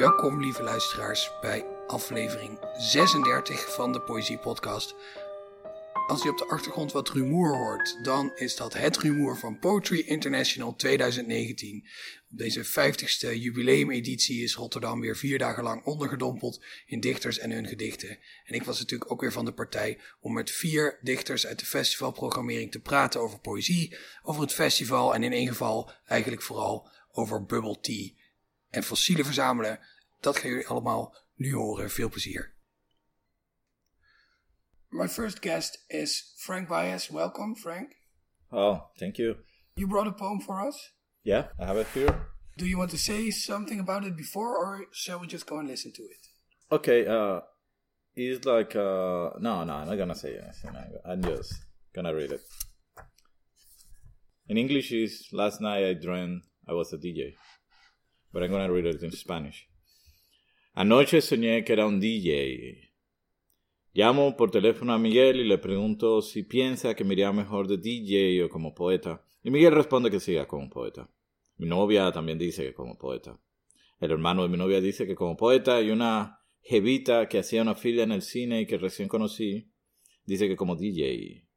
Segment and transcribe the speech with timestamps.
[0.00, 4.94] Welkom, lieve luisteraars, bij aflevering 36 van de Poëzie Podcast.
[6.06, 9.98] Als je op de achtergrond wat rumoer hoort, dan is dat het rumoer van Poetry
[9.98, 11.86] International 2019.
[12.30, 17.66] Op deze 50ste jubileumeditie is Rotterdam weer vier dagen lang ondergedompeld in dichters en hun
[17.66, 18.18] gedichten.
[18.44, 21.66] En ik was natuurlijk ook weer van de partij om met vier dichters uit de
[21.66, 27.44] festivalprogrammering te praten over poëzie, over het festival en in één geval eigenlijk vooral over
[27.44, 28.18] bubble tea
[28.70, 29.80] en fossielen verzamelen.
[30.20, 31.90] Dat gaan jullie allemaal nu horen.
[31.90, 32.54] Veel plezier.
[34.88, 37.08] My first guest is Frank Baez.
[37.08, 37.96] Welcome, Frank.
[38.50, 39.36] Oh, thank you.
[39.74, 40.94] You brought a poem for us.
[41.22, 42.28] Yeah, I have it here.
[42.56, 45.68] Do you want to say something about it before, or shall we just go and
[45.68, 46.26] listen to it?
[46.70, 47.40] Okay, uh,
[48.14, 50.76] it's like, uh, no, no, I'm not gonna say anything.
[51.04, 51.54] I'm just
[51.94, 52.40] gonna read it.
[54.48, 57.34] In English, is last night I dreamed I was a DJ,
[58.32, 59.68] but I'm gonna read it in Spanish.
[60.74, 62.90] Anoche soñé que era un DJ.
[63.92, 67.76] Llamo por teléfono a Miguel y le pregunto si piensa que me iría mejor de
[67.76, 69.24] DJ o como poeta.
[69.42, 71.10] Y Miguel responde que siga como poeta.
[71.56, 73.40] Mi novia también dice que como poeta.
[73.98, 77.74] El hermano de mi novia dice que como poeta y una jevita que hacía una
[77.74, 79.72] fila en el cine y que recién conocí
[80.24, 81.48] dice que como DJ.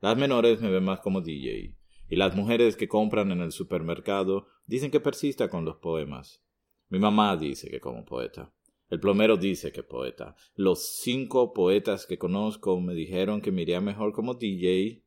[0.00, 1.77] Las menores me ven más como DJ.
[2.08, 6.42] Y las mujeres que compran en el supermercado dicen que persista con los poemas.
[6.88, 8.52] Mi mamá dice que como poeta.
[8.88, 10.34] El plomero dice que poeta.
[10.54, 15.04] Los cinco poetas que conozco me dijeron que me iría mejor como DJ.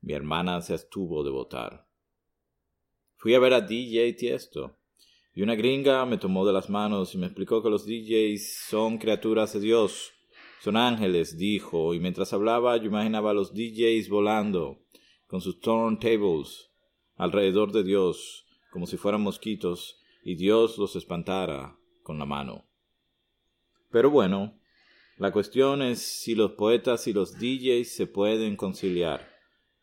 [0.00, 1.86] Mi hermana se estuvo de votar.
[3.16, 4.78] Fui a ver a DJ Tiesto.
[5.34, 8.98] Y una gringa me tomó de las manos y me explicó que los DJs son
[8.98, 10.12] criaturas de Dios.
[10.60, 14.78] Son ángeles, dijo, y mientras hablaba yo imaginaba a los DJs volando,
[15.26, 16.70] con sus turntables,
[17.16, 22.64] alrededor de Dios, como si fueran mosquitos, y Dios los espantara con la mano.
[23.90, 24.58] Pero bueno,
[25.16, 29.28] la cuestión es si los poetas y los DJs se pueden conciliar,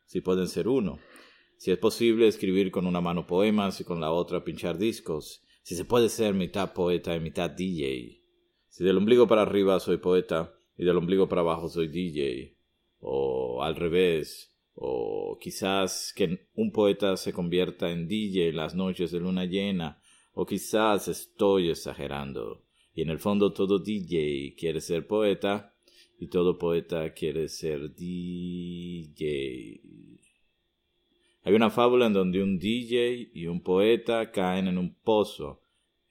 [0.06, 1.00] si pueden ser uno,
[1.56, 5.76] si es posible escribir con una mano poemas y con la otra pinchar discos, si
[5.76, 8.22] se puede ser mitad poeta y mitad DJ,
[8.68, 12.58] si del ombligo para arriba soy poeta y del ombligo para abajo soy DJ,
[13.00, 14.51] o al revés,
[14.84, 20.02] o quizás que un poeta se convierta en DJ las noches de luna llena,
[20.34, 22.64] o quizás estoy exagerando.
[22.96, 25.76] Y en el fondo todo DJ quiere ser poeta
[26.20, 29.82] y todo poeta quiere ser DJ.
[31.44, 35.62] Hay una fábula en donde un DJ y un poeta caen en un pozo.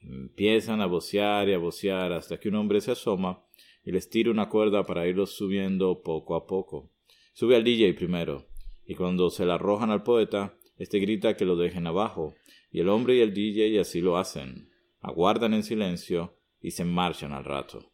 [0.01, 3.45] Empiezan a vocear y a vocear hasta que un hombre se asoma
[3.85, 6.93] y les tira una cuerda para irlos subiendo poco a poco.
[7.33, 8.50] Sube al DJ primero,
[8.91, 12.35] y cuando se la arrojan al poeta, este grita que lo dejen abajo,
[12.73, 14.69] y el hombre y el DJ así lo hacen.
[15.01, 17.93] Aguardan en silencio y se marchan al rato.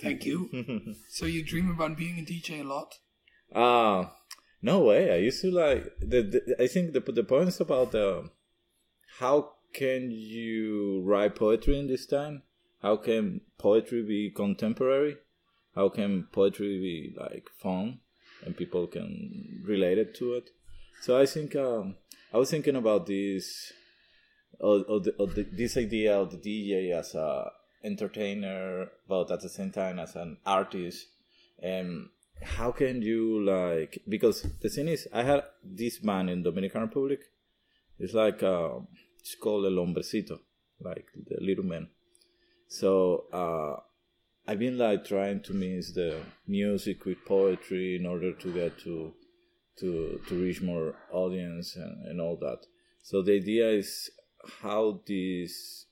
[0.00, 0.48] Thank you.
[1.08, 3.00] so you dream about being a DJ a lot?
[3.52, 4.08] Ah, uh,
[4.62, 5.10] no way.
[5.10, 8.28] I used to like the, the I think the the point is about uh,
[9.18, 12.44] how can you write poetry in this time?
[12.80, 15.16] How can poetry be contemporary?
[15.74, 18.02] How can poetry be like fun
[18.48, 20.48] and people can relate it to it?
[21.02, 21.96] So I think um,
[22.32, 23.72] I was thinking about this
[24.58, 27.50] or, or, the, or the, this idea of the DJ as a
[27.84, 31.06] entertainer, but at the same time as an artist.
[31.62, 32.08] And
[32.42, 34.02] how can you like?
[34.08, 37.20] Because the thing is, I had this man in Dominican Republic.
[37.98, 38.78] It's like uh,
[39.18, 40.38] it's called el hombrecito,
[40.80, 41.88] like the little man.
[42.68, 43.80] So uh,
[44.48, 49.12] I've been like trying to mix the music with poetry in order to get to
[49.80, 52.60] to to reach more audience and, and all that.
[53.02, 54.08] So the idea is
[54.62, 55.84] how this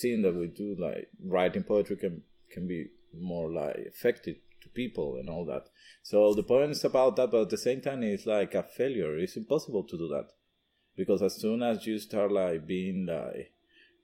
[0.00, 2.22] thing that we do, like writing poetry, can
[2.52, 5.64] can be more like effective to people and all that.
[6.04, 9.18] So the point is about that, but at the same time, it's like a failure.
[9.18, 10.28] It's impossible to do that
[10.96, 13.52] because as soon as you start like being like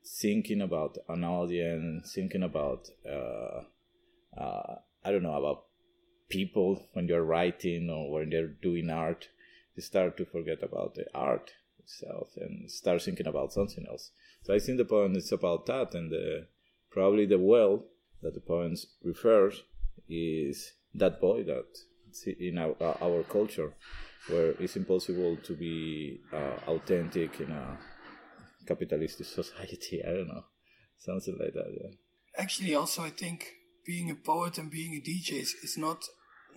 [0.05, 3.63] thinking about an audience, thinking about uh,
[4.39, 5.65] uh, I don't know about
[6.29, 9.29] people when you're writing or when they're doing art,
[9.75, 14.11] you start to forget about the art itself and start thinking about something else.
[14.43, 16.47] So I think the poem is about that, and the,
[16.91, 17.85] probably the well
[18.23, 19.63] that the poem refers
[20.09, 21.67] is that boy that
[22.39, 23.75] in our, our culture,
[24.29, 27.79] where it's impossible to be uh, authentic in a
[28.71, 29.97] capitalistic society.
[30.09, 30.45] I don't know,
[31.09, 31.71] something like that.
[31.81, 31.91] Yeah.
[32.45, 33.39] Actually, also I think
[33.91, 36.01] being a poet and being a DJ is, is not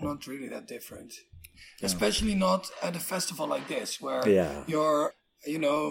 [0.07, 1.11] not really that different.
[1.79, 1.87] Yeah.
[1.89, 4.63] Especially not at a festival like this, where yeah.
[4.67, 5.13] you're
[5.45, 5.81] you know,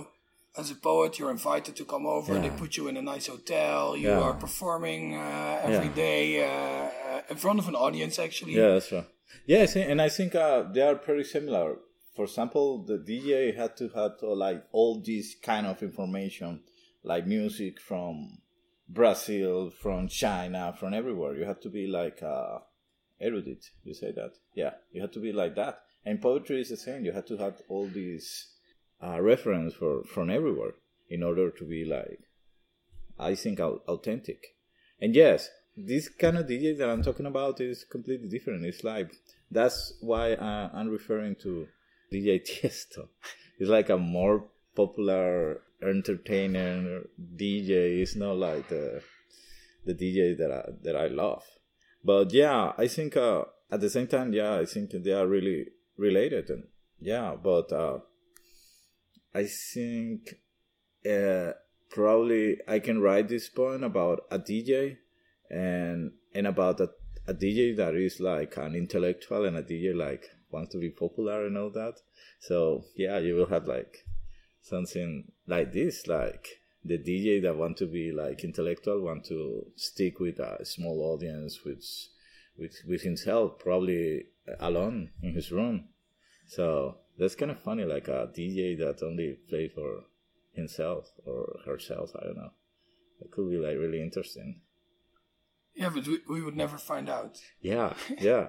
[0.56, 2.34] as a poet, you're invited to come over.
[2.34, 2.42] Yeah.
[2.42, 3.96] They put you in a nice hotel.
[3.96, 4.26] You Yeah.
[4.26, 6.04] are performing uh, every Yeah.
[6.06, 8.54] day uh, uh, in front of an audience, actually.
[8.54, 9.08] Yeah, that's right.
[9.46, 11.66] Yeah, and I think uh, they are pretty similar.
[12.14, 16.60] For example, the DJ had to have to, like all this kind of information,
[17.02, 18.38] like music from
[18.88, 21.36] Brazil, from China, from everywhere.
[21.36, 22.58] You had to be like uh,
[23.20, 23.70] erudite.
[23.84, 24.32] You say that?
[24.54, 25.82] Yeah, you had to be like that.
[26.04, 27.04] And poetry is the same.
[27.04, 28.48] You had to have all these
[29.02, 30.72] uh, reference for from everywhere
[31.08, 32.20] in order to be like,
[33.18, 34.56] I think, authentic.
[35.00, 38.64] And yes, this kind of DJ that I'm talking about is completely different.
[38.64, 39.12] It's like
[39.50, 41.68] that's why I'm referring to
[42.12, 43.08] DJ Tiesto.
[43.58, 47.02] It's like a more popular entertainer
[47.36, 48.00] DJ.
[48.02, 49.02] It's not like the
[49.84, 51.44] the DJ that I that I love.
[52.04, 55.66] But yeah, I think uh, at the same time, yeah, I think they are really
[55.96, 56.64] related, and
[57.00, 57.98] yeah, but uh,
[59.34, 60.34] I think
[61.08, 61.52] uh,
[61.90, 64.96] probably I can write this point about a DJ
[65.50, 66.90] and and about a,
[67.26, 71.46] a DJ that is like an intellectual and a DJ like wants to be popular
[71.46, 71.94] and all that.
[72.40, 74.04] So yeah, you will have like
[74.62, 76.46] something like this, like
[76.84, 81.64] the DJ that want to be like intellectual, want to stick with a small audience,
[81.64, 81.84] with
[82.58, 84.26] with with himself, probably
[84.58, 85.88] alone in his room.
[86.46, 90.04] So that's kind of funny, like a DJ that only play for
[90.52, 92.10] himself or herself.
[92.20, 92.50] I don't know.
[93.20, 94.62] It could be like really interesting.
[95.80, 97.38] Yeah, but we, we would never find out.
[97.62, 98.48] Yeah, yeah,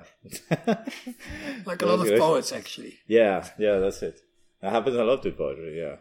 [1.66, 3.00] Like a lot of poets, actually.
[3.07, 3.80] yeah, yeah.
[3.80, 4.19] That's it.
[4.62, 5.80] That happens a lot with poetry.
[5.80, 5.95] Yeah,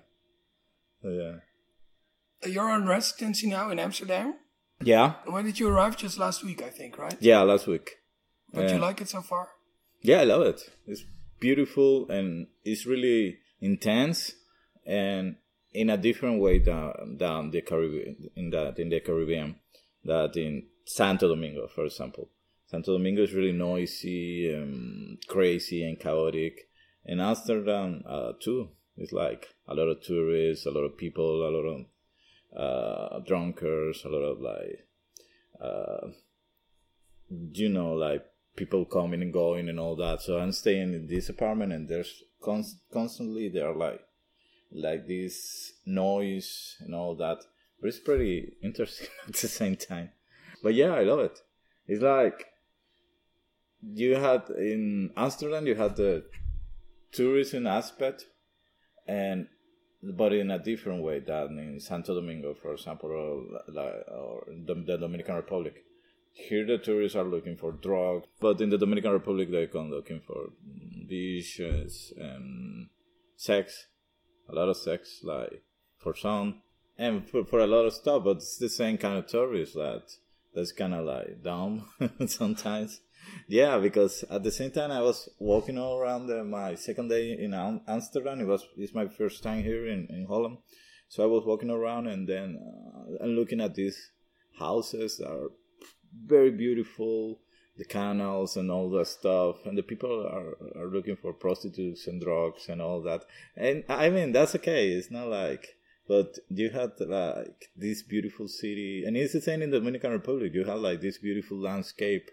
[1.09, 1.37] yeah,
[2.45, 4.35] uh, You're on residency now in Amsterdam.
[4.83, 5.97] yeah, When did you arrive?
[5.97, 7.17] Just last week, I think, right?
[7.21, 7.41] yeah.
[7.43, 7.97] Last week.
[8.53, 8.75] But Yeah.
[8.75, 9.49] you like it so far?
[10.03, 10.61] Yeah, I love it.
[10.87, 11.05] It's
[11.39, 14.33] beautiful and it's really intense
[14.87, 15.37] and
[15.73, 19.57] in a different way than, than the Caribbean in that in the Caribbean
[20.05, 22.29] that in Santo Domingo, for example.
[22.67, 26.69] Santo Domingo is really noisy and crazy and chaotic.
[27.07, 28.71] And Amsterdam uh, too.
[28.97, 31.87] It's like a lot of tourists, a lot of people, a lot of
[32.57, 34.87] uh, drunkards, a lot of like
[35.61, 36.09] uh,
[37.53, 38.25] you know, like
[38.57, 40.23] people coming and going and all that.
[40.23, 44.01] So I'm staying in this apartment, and there's const- constantly there are like
[44.73, 47.39] like this noise and all that.
[47.81, 50.11] But it's pretty interesting at the same time.
[50.63, 51.39] But yeah, I love it.
[51.87, 52.47] It's like
[53.83, 56.25] you had in Amsterdam, you had the
[57.13, 58.27] tourism aspect,
[59.07, 59.49] and
[60.03, 63.43] but in a different way than in Santo Domingo, for example, or,
[64.15, 65.85] or the, Dominican Republic.
[66.33, 70.21] Here, the tourists are looking for drugs, but in the Dominican Republic, they come looking
[70.21, 70.51] for
[71.09, 72.89] beaches and
[73.37, 73.89] sex,
[74.49, 75.63] a lot of sex, like
[75.99, 76.63] for some,
[76.97, 78.25] and for, for a lot of stuff.
[78.25, 80.05] But it's the same kind of tourists that
[80.55, 81.89] that's kind of like dumb
[82.27, 83.01] sometimes.
[83.47, 87.33] Yeah, because at the same time, I was walking all around uh, my second day
[87.33, 88.41] in Amsterdam.
[88.41, 90.59] It was it's my first time here in, in Holland,
[91.09, 94.11] so I was walking around and then uh, and looking at these
[94.59, 95.51] houses that are
[96.27, 97.41] very beautiful,
[97.77, 102.21] the canals and all that stuff, and the people are are looking for prostitutes and
[102.21, 103.25] drugs and all that.
[103.57, 104.93] And I mean that's okay.
[104.93, 105.77] It's not like,
[106.11, 110.53] but you had like this beautiful city, and it's the same in the Dominican Republic.
[110.53, 112.29] You have like this beautiful landscape,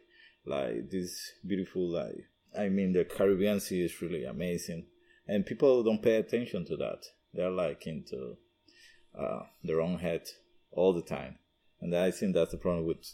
[0.48, 2.26] like this beautiful like.
[2.58, 4.88] I mean, the Caribbean Sea is really amazing,
[5.28, 7.04] and people don't pay attention to that.
[7.36, 8.38] They're like into
[9.16, 10.24] uh, their own head
[10.72, 11.38] all the time,
[11.80, 13.06] and I think that's the problem with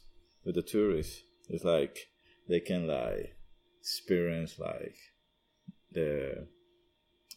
[0.45, 1.23] with the tourists.
[1.49, 2.07] It's like
[2.47, 3.35] they can like
[3.81, 4.95] experience like
[5.91, 6.47] the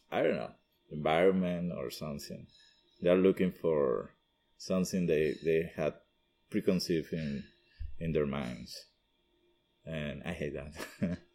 [0.09, 0.53] I don't know
[0.89, 2.47] environment or something.
[3.01, 4.15] They're looking for
[4.57, 5.93] something they they had
[6.49, 7.43] preconceived in
[7.99, 8.85] in their minds,
[9.85, 11.17] and I hate that.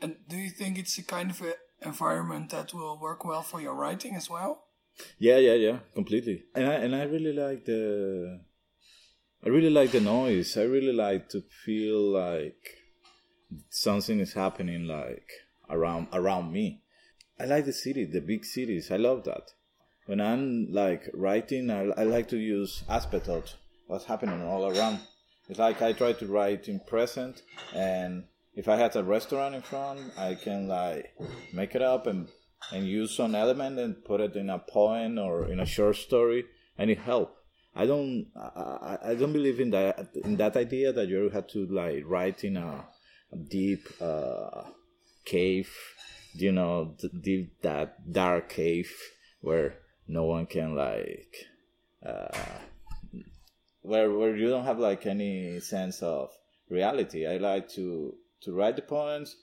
[0.00, 3.60] And do you think it's a kind of a environment that will work well for
[3.60, 4.64] your writing as well?
[5.18, 6.44] Yeah, yeah, yeah, completely.
[6.54, 8.40] And I and I really like the
[9.44, 10.56] I really like the noise.
[10.56, 12.76] I really like to feel like
[13.70, 15.28] something is happening like
[15.68, 16.82] around around me.
[17.40, 18.90] I like the city, the big cities.
[18.90, 19.52] I love that.
[20.08, 23.44] When I'm like writing, I, I like to use aspect of
[23.88, 25.00] what's happening all around.
[25.50, 27.42] It's like I try to write in present,
[27.74, 28.24] and
[28.54, 31.12] if I had a restaurant in front, I can like
[31.52, 32.28] make it up and
[32.72, 36.46] and use some element and put it in a poem or in a short story,
[36.78, 37.36] and it help.
[37.76, 41.66] I don't I, I- don't believe in that in that idea that you have to
[41.66, 42.86] like write in a,
[43.30, 44.62] a deep uh,
[45.26, 45.68] cave,
[46.32, 46.96] you know,
[47.28, 48.90] deep that dark cave
[49.42, 49.74] where
[50.08, 51.36] no one can like
[52.04, 52.28] uh,
[53.82, 56.30] where where you don't have like any sense of
[56.70, 57.26] reality.
[57.26, 59.36] I like to to write the poems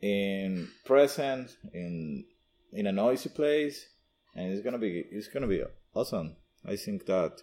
[0.00, 2.24] in present in
[2.72, 3.86] in a noisy place
[4.34, 5.62] and it's gonna be it's gonna be
[5.94, 6.36] awesome.
[6.64, 7.40] I think that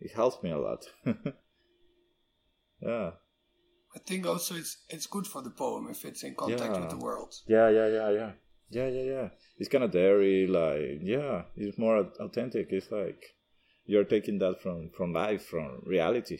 [0.00, 0.84] it helps me a lot.
[2.80, 3.10] yeah.
[3.94, 6.80] I think also it's it's good for the poem if it's in contact Yeah.
[6.80, 7.34] with the world.
[7.46, 8.32] Yeah, yeah, yeah, yeah.
[8.70, 9.28] Yeah, yeah, yeah.
[9.58, 12.68] It's kind of dairy, like, yeah, it's more au- authentic.
[12.70, 13.36] It's like
[13.86, 16.38] you're taking that from, from life, from reality.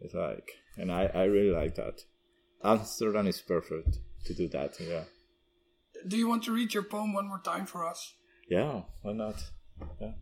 [0.00, 2.02] It's like, and I, I really like that.
[2.62, 5.04] Amsterdam is perfect to do that, yeah.
[6.06, 8.14] Do you want to read your poem one more time for us?
[8.48, 9.36] Yeah, why not?
[10.00, 10.12] Yeah.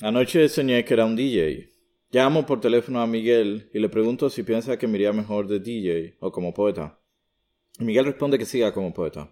[0.00, 1.68] Anoche soñé que era un DJ.
[2.12, 5.60] Llamo por teléfono a Miguel y le pregunto si piensa que me iría mejor de
[5.60, 6.98] DJ o como poeta.
[7.78, 9.30] Miguel responde que siga como poeta.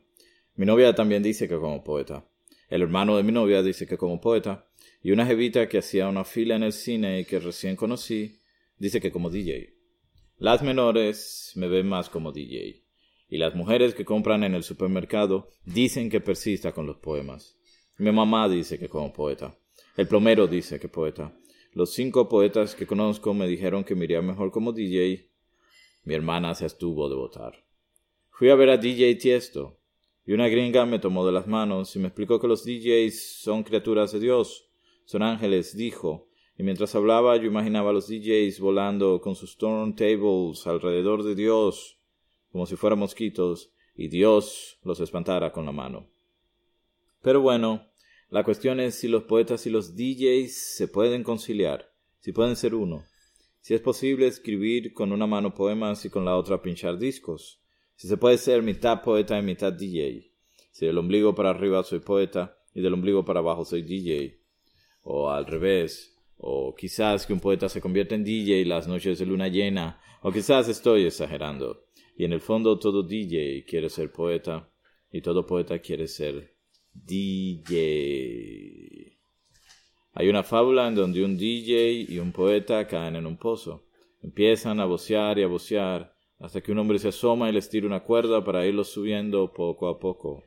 [0.56, 2.26] Mi novia también dice que como poeta.
[2.68, 4.66] El hermano de mi novia dice que como poeta.
[5.02, 8.38] Y una jevita que hacía una fila en el cine y que recién conocí
[8.78, 9.74] dice que como DJ.
[10.38, 12.82] Las menores me ven más como DJ.
[13.28, 17.56] Y las mujeres que compran en el supermercado dicen que persista con los poemas.
[17.98, 19.56] Mi mamá dice que como poeta.
[19.96, 21.36] El plomero dice que poeta.
[21.72, 25.30] Los cinco poetas que conozco me dijeron que me iría mejor como DJ.
[26.04, 27.64] Mi hermana se estuvo de votar.
[28.30, 29.79] Fui a ver a DJ Tiesto
[30.30, 33.64] y una gringa me tomó de las manos y me explicó que los DJs son
[33.64, 34.70] criaturas de Dios,
[35.04, 40.68] son ángeles, dijo, y mientras hablaba yo imaginaba a los DJs volando con sus turntables
[40.68, 41.98] alrededor de Dios,
[42.52, 46.06] como si fueran mosquitos, y Dios los espantara con la mano.
[47.22, 47.88] Pero bueno,
[48.28, 52.76] la cuestión es si los poetas y los DJs se pueden conciliar, si pueden ser
[52.76, 53.02] uno,
[53.62, 57.60] si es posible escribir con una mano poemas y con la otra pinchar discos,
[58.00, 60.32] si se puede ser mitad poeta y mitad DJ,
[60.70, 64.40] si del ombligo para arriba soy poeta y del ombligo para abajo soy DJ,
[65.02, 69.26] o al revés, o quizás que un poeta se convierta en DJ las noches de
[69.26, 71.84] luna llena, o quizás estoy exagerando,
[72.16, 74.72] y en el fondo todo DJ quiere ser poeta,
[75.12, 76.54] y todo poeta quiere ser
[76.94, 77.82] DJ.
[80.14, 83.84] Hay una fábula en donde un DJ y un poeta caen en un pozo.
[84.22, 87.86] Empiezan a vocear y a vocear hasta que un hombre se asoma y les tira
[87.86, 90.44] una cuerda para irlos subiendo poco a poco.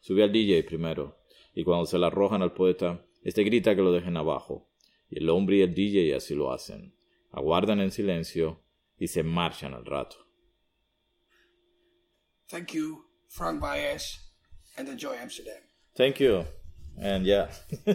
[0.00, 1.18] Sube al DJ primero,
[1.54, 4.70] y cuando se la arrojan al poeta, este grita que lo dejen abajo.
[5.08, 6.96] Y el hombre y el DJ así lo hacen.
[7.30, 8.64] Aguardan en silencio
[8.98, 10.16] y se marchan al rato.
[12.48, 14.18] Thank you, Frank Baez,
[14.76, 15.62] and enjoy Amsterdam.
[15.96, 16.44] Thank you.
[16.98, 17.48] And yeah.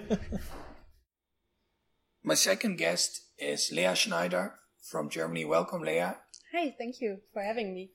[2.24, 5.46] My second guest is Lea Schneider from Germany.
[5.46, 6.18] Welcome, Lea.
[6.54, 7.92] Hi, thank you for having me.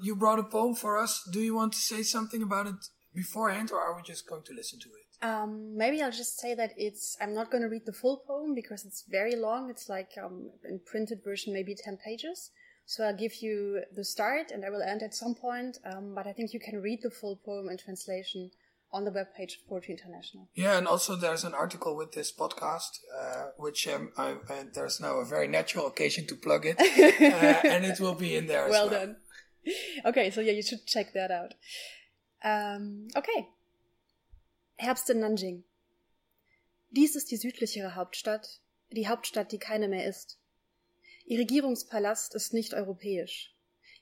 [0.00, 1.28] You brought a poem for us.
[1.32, 2.76] Do you want to say something about it
[3.12, 5.26] beforehand, or are we just going to listen to it?
[5.26, 7.16] Um, maybe I'll just say that it's.
[7.20, 9.70] I'm not going to read the full poem because it's very long.
[9.70, 12.50] It's like um, in printed version, maybe ten pages.
[12.84, 15.78] So I'll give you the start, and I will end at some point.
[15.84, 18.50] Um, but I think you can read the full poem in translation
[18.92, 20.48] on the webpage of Poetry International.
[20.54, 25.00] Yeah, and also there's an article with this podcast, uh, which um, I, uh, there's
[25.00, 28.68] now a very natural occasion to plug it, uh, and it will be in there.
[28.68, 29.16] Well well done.
[30.04, 31.54] Okay, so yeah, you should check that out.
[32.44, 33.48] Ähm, okay.
[34.76, 35.64] Herbst in Nanjing.
[36.90, 40.38] Dies ist die südlichere Hauptstadt, die Hauptstadt, die keine mehr ist.
[41.24, 43.52] Ihr Regierungspalast ist nicht europäisch.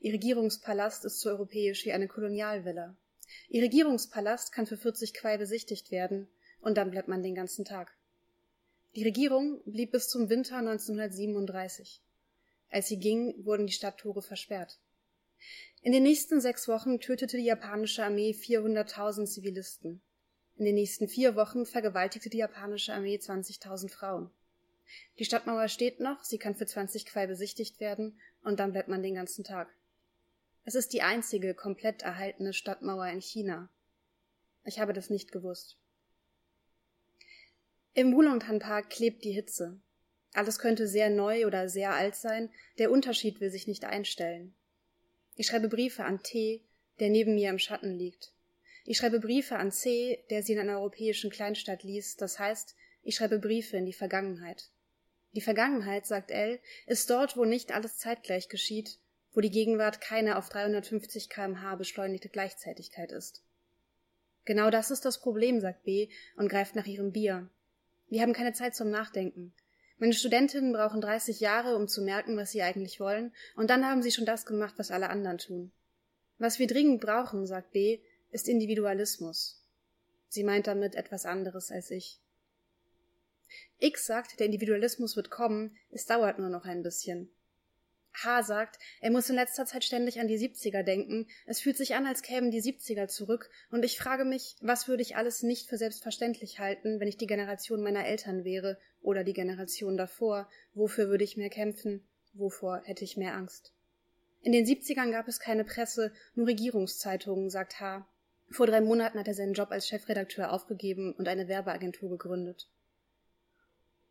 [0.00, 2.94] Ihr Regierungspalast ist so europäisch wie eine Kolonialvilla.
[3.48, 6.28] Ihr Regierungspalast kann für 40 Quai besichtigt werden
[6.60, 7.96] und dann bleibt man den ganzen Tag.
[8.94, 12.00] Die Regierung blieb bis zum Winter 1937.
[12.70, 14.78] Als sie ging, wurden die Stadttore versperrt.
[15.82, 20.00] In den nächsten sechs Wochen tötete die japanische Armee 400.000 Zivilisten.
[20.56, 24.30] In den nächsten vier Wochen vergewaltigte die japanische Armee 20.000 Frauen.
[25.18, 29.02] Die Stadtmauer steht noch, sie kann für 20 Quai besichtigt werden und dann bleibt man
[29.02, 29.68] den ganzen Tag.
[30.64, 33.68] Es ist die einzige komplett erhaltene Stadtmauer in China.
[34.64, 35.76] Ich habe das nicht gewusst.
[37.92, 39.78] Im Wulongtan Park klebt die Hitze.
[40.32, 44.54] Alles könnte sehr neu oder sehr alt sein, der Unterschied will sich nicht einstellen.
[45.36, 46.62] Ich schreibe Briefe an T,
[46.98, 48.32] der neben mir im Schatten liegt.
[48.84, 53.16] Ich schreibe Briefe an C, der sie in einer europäischen Kleinstadt liest, das heißt, ich
[53.16, 54.70] schreibe Briefe in die Vergangenheit.
[55.34, 58.98] Die Vergangenheit, sagt L, ist dort, wo nicht alles zeitgleich geschieht,
[59.34, 63.42] wo die Gegenwart keine auf 350 kmh beschleunigte Gleichzeitigkeit ist.
[64.44, 67.50] Genau das ist das Problem, sagt B und greift nach ihrem Bier.
[68.08, 69.54] Wir haben keine Zeit zum Nachdenken.
[69.98, 74.02] Meine Studentinnen brauchen 30 Jahre, um zu merken, was sie eigentlich wollen, und dann haben
[74.02, 75.72] sie schon das gemacht, was alle anderen tun.
[76.38, 78.00] Was wir dringend brauchen, sagt B,
[78.30, 79.62] ist Individualismus.
[80.28, 82.20] Sie meint damit etwas anderes als ich.
[83.78, 87.30] X sagt, der Individualismus wird kommen, es dauert nur noch ein bisschen.
[88.14, 91.94] H sagt, er muss in letzter Zeit ständig an die 70er denken, es fühlt sich
[91.94, 95.68] an, als kämen die 70er zurück, und ich frage mich, was würde ich alles nicht
[95.68, 101.08] für selbstverständlich halten, wenn ich die Generation meiner Eltern wäre oder die Generation davor, wofür
[101.08, 103.72] würde ich mehr kämpfen, wovor hätte ich mehr Angst.
[104.42, 108.06] In den 70ern gab es keine Presse, nur Regierungszeitungen, sagt H.
[108.50, 112.68] Vor drei Monaten hat er seinen Job als Chefredakteur aufgegeben und eine Werbeagentur gegründet.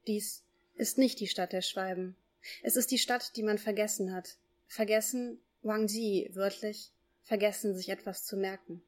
[0.08, 0.44] Dies
[0.76, 2.16] ist nicht die Stadt der Schwalben.
[2.62, 4.38] Es ist die Stadt, die man vergessen hat.
[4.68, 8.84] Vergessen, Wang Ji, wörtlich, vergessen, sich etwas zu merken.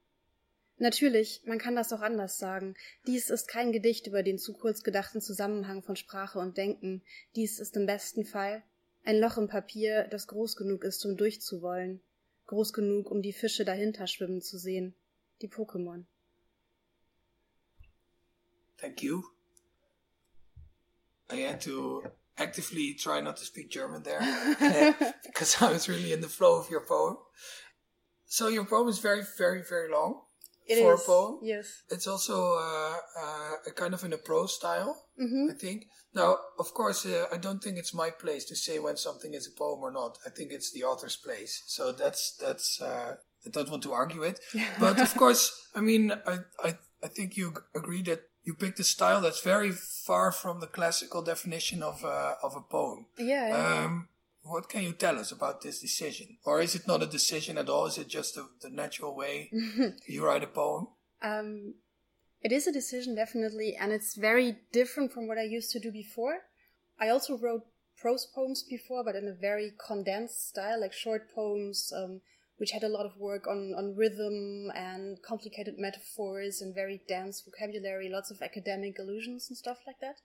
[0.78, 2.76] Natürlich, man kann das auch anders sagen.
[3.08, 7.02] Dies ist kein Gedicht über den zu kurz gedachten Zusammenhang von Sprache und Denken.
[7.36, 8.64] Dies ist im besten Fall
[9.06, 12.02] ein Loch im Papier, das groß genug ist, um durchzuwollen.
[12.48, 14.96] Groß genug, um die Fische dahinter schwimmen zu sehen.
[15.42, 16.06] Die Pokémon.
[18.78, 19.24] Thank you.
[21.32, 22.04] I had to
[22.38, 24.20] actively try not to speak German there
[25.25, 27.18] because I was really in the flow of your poem.
[28.25, 30.22] So your poem is very, very, very long
[30.68, 31.39] It for is, a poem.
[31.44, 31.84] Yes.
[31.89, 35.86] It's also uh, uh, a kind of in a prose style, hmm I think.
[36.13, 39.48] Now, of course, uh, I don't think it's my place to say when something is
[39.48, 40.18] a poem or not.
[40.25, 41.63] I think it's the author's place.
[41.68, 42.82] So that's that's.
[42.82, 43.15] Uh,
[43.46, 44.39] I don't want to argue it,
[44.80, 48.84] but of course, I mean, I I I think you agree that you picked a
[48.84, 53.08] style that's very far from the classical definition of a of a poem.
[53.18, 53.48] Yeah.
[53.48, 53.84] yeah.
[53.86, 54.08] Um,
[54.44, 57.68] what can you tell us about this decision, or is it not a decision at
[57.68, 57.88] all?
[57.88, 59.52] Is it just the, the natural way
[60.08, 60.88] you write a poem?
[61.24, 61.74] Um,
[62.42, 65.92] it is a decision, definitely, and it's very different from what I used to do
[65.92, 66.42] before.
[67.00, 67.64] I also wrote
[67.98, 72.22] prose poems before, but in a very condensed style, like short poems, um,
[72.58, 77.42] which had a lot of work on, on rhythm and complicated metaphors and very dense
[77.42, 80.18] vocabulary, lots of academic allusions and stuff like that.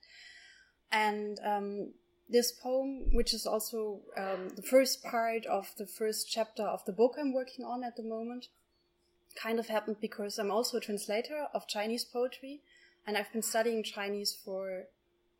[0.91, 1.93] And um,
[2.29, 6.93] this poem, which is also um, the first part of the first chapter of the
[6.93, 8.47] book I'm working on at the moment,
[9.35, 12.61] kind of happened because I'm also a translator of Chinese poetry,
[13.05, 14.85] and I've been studying Chinese for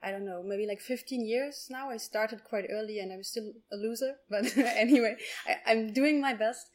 [0.03, 1.89] I don't know, maybe like 15 years now.
[1.89, 6.33] I started quite early and I'm still a loser, but anyway, I, I'm doing my
[6.33, 6.67] best.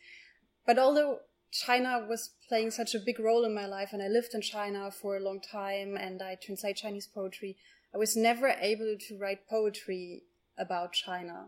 [0.66, 4.34] But although China was playing such a big role in my life and I lived
[4.34, 7.56] in China for a long time and I translate Chinese poetry,
[7.94, 10.24] I was never able to write poetry
[10.58, 11.46] about China.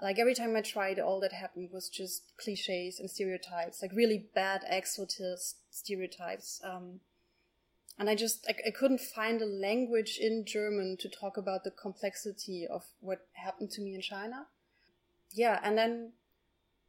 [0.00, 4.26] Like every time I tried, all that happened was just cliches and stereotypes, like really
[4.34, 6.60] bad exotist stereotypes.
[6.64, 7.00] Um,
[7.98, 11.70] and I just I, I couldn't find a language in German to talk about the
[11.70, 14.46] complexity of what happened to me in China.
[15.32, 16.12] Yeah, and then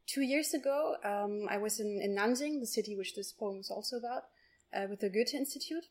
[0.08, 3.72] two years ago, um, I was in, in Nanjing, the city which this poem is
[3.72, 4.24] also about,
[4.74, 5.86] uh, with the Goethe Institute,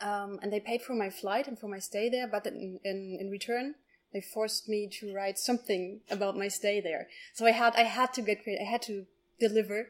[0.00, 2.26] um, and they paid for my flight and for my stay there.
[2.26, 3.76] But in, in in return,
[4.12, 7.08] they forced me to write something about my stay there.
[7.34, 8.42] So I had I had to get.
[8.46, 9.06] I had to
[9.38, 9.88] deliver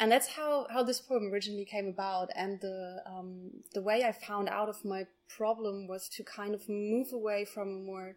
[0.00, 2.30] and that's how how this poem originally came about.
[2.34, 6.68] And the um, the way i found out of my problem was to kind of
[6.68, 8.16] move away from a more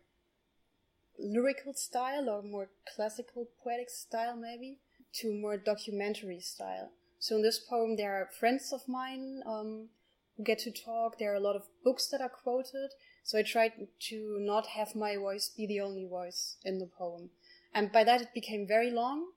[1.19, 4.79] lyrical style or more classical poetic style maybe
[5.15, 6.89] to a more documentary style.
[7.19, 9.89] So in this poem there are friends of mine um,
[10.37, 11.19] who get to talk.
[11.19, 12.91] There are a lot of books that are quoted.
[13.25, 13.73] So i tried
[14.09, 17.29] to not have my voice be the only voice in the poem.
[17.73, 19.27] And by that it became very long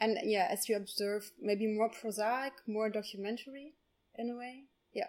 [0.00, 3.74] and yeah, as you observe, maybe more prosaic, more documentary
[4.16, 4.64] in a way.
[4.92, 5.08] Yeah.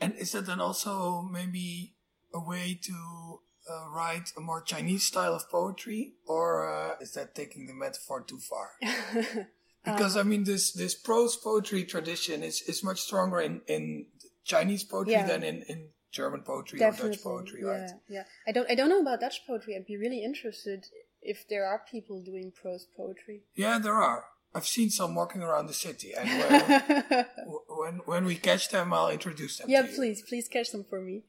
[0.00, 1.94] And is that then also maybe
[2.34, 7.34] a way to uh, write a more Chinese style of poetry, or uh, is that
[7.34, 8.70] taking the metaphor too far?
[9.84, 14.06] Because I mean, this this prose poetry tradition is is much stronger in in
[14.44, 15.26] Chinese poetry Yeah.
[15.26, 17.08] than in in German poetry Definitely.
[17.08, 17.90] or Dutch poetry, yeah, right?
[18.08, 18.24] yeah.
[18.46, 19.74] I don't I don't know about Dutch poetry.
[19.74, 20.86] I'd be really interested
[21.22, 23.42] if there are people doing prose poetry.
[23.54, 24.24] Yeah, there are.
[24.54, 27.26] I've seen some walking around the city, and when
[27.68, 29.70] when, when we catch them, I'll introduce them.
[29.70, 29.96] yeah, to you.
[29.96, 31.22] please, please catch them for me.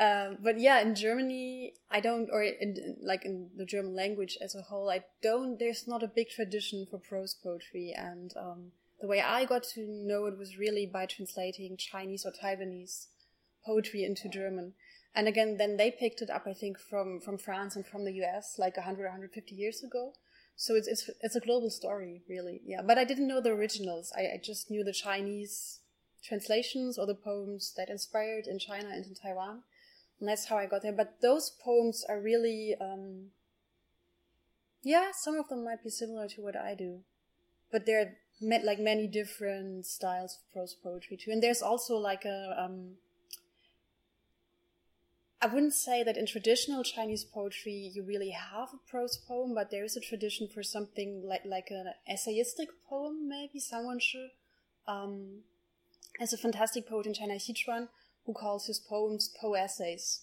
[0.00, 4.54] Um, but yeah, in Germany, I don't, or in, like in the German language as
[4.54, 5.58] a whole, I don't.
[5.58, 9.86] There's not a big tradition for prose poetry, and um, the way I got to
[9.86, 13.08] know it was really by translating Chinese or Taiwanese
[13.66, 14.72] poetry into German.
[15.14, 18.14] And again, then they picked it up, I think, from from France and from the
[18.24, 20.14] US, like 100, 150 years ago.
[20.56, 22.60] So it's it's it's a global story, really.
[22.64, 24.12] Yeah, but I didn't know the originals.
[24.16, 25.80] I, I just knew the Chinese
[26.22, 29.62] translations or the poems that inspired in China and in Taiwan,
[30.20, 30.92] and that's how I got there.
[30.92, 33.32] But those poems are really, um,
[34.82, 37.00] yeah, some of them might be similar to what I do,
[37.70, 41.30] but they're met like many different styles of prose poetry too.
[41.30, 42.96] And there's also like a um,
[45.42, 49.72] I wouldn't say that in traditional Chinese poetry you really have a prose poem, but
[49.72, 54.30] there is a tradition for something like like an essayistic poem, maybe someone should.
[54.86, 55.42] Um,
[56.20, 57.88] a fantastic poet in China, Xi Chuan,
[58.24, 60.22] who calls his poems po essays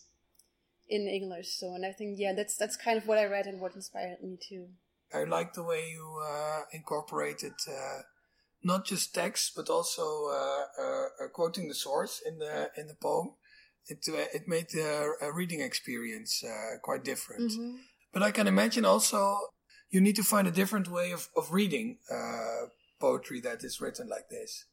[0.87, 1.49] in English.
[1.49, 4.23] So, and I think yeah, that's that's kind of what I read and what inspired
[4.23, 4.67] me too.
[5.13, 8.03] I like the way you uh, incorporated uh,
[8.63, 12.95] not just text but also uh, uh, uh quoting the source in the in the
[12.95, 13.33] poem.
[13.89, 16.43] It uh, it made the reading experience
[16.83, 17.51] quite different.
[17.51, 17.75] Mm-hmm.
[18.13, 19.37] But I can imagine also
[19.89, 21.97] you need to find a different way of of reading
[22.99, 24.65] poetry that is written like this.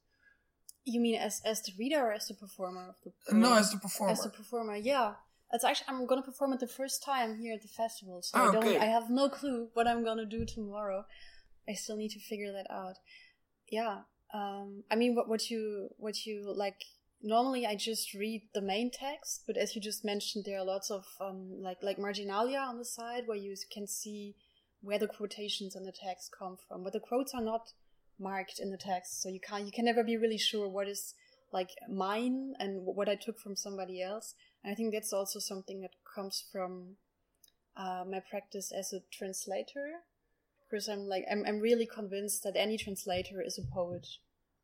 [0.85, 3.41] You mean as as the reader or as the performer of the poem?
[3.41, 4.13] No, as the performer.
[4.13, 5.15] As the performer, yeah.
[5.53, 8.49] It's actually I'm gonna perform it the first time here at the festival, so oh,
[8.49, 8.65] I don't.
[8.65, 8.79] Okay.
[8.79, 11.05] I have no clue what I'm gonna do tomorrow.
[11.69, 12.97] I still need to figure that out.
[13.71, 14.03] Yeah.
[14.35, 16.85] Um, I mean, what what you what you like.
[17.23, 20.91] Normally, I just read the main text, but as you just mentioned, there are lots
[20.91, 24.37] of um, like like marginalia on the side where you can see
[24.83, 26.85] where the quotations in the text come from.
[26.85, 27.73] But the quotes are not
[28.19, 31.15] marked in the text, so you can't you can never be really sure what is
[31.53, 34.35] like mine and what I took from somebody else.
[34.63, 36.97] And I think that's also something that comes from
[37.77, 40.03] uh, my practice as a translator,
[40.69, 44.07] because I'm like I'm I'm really convinced that any translator is a poet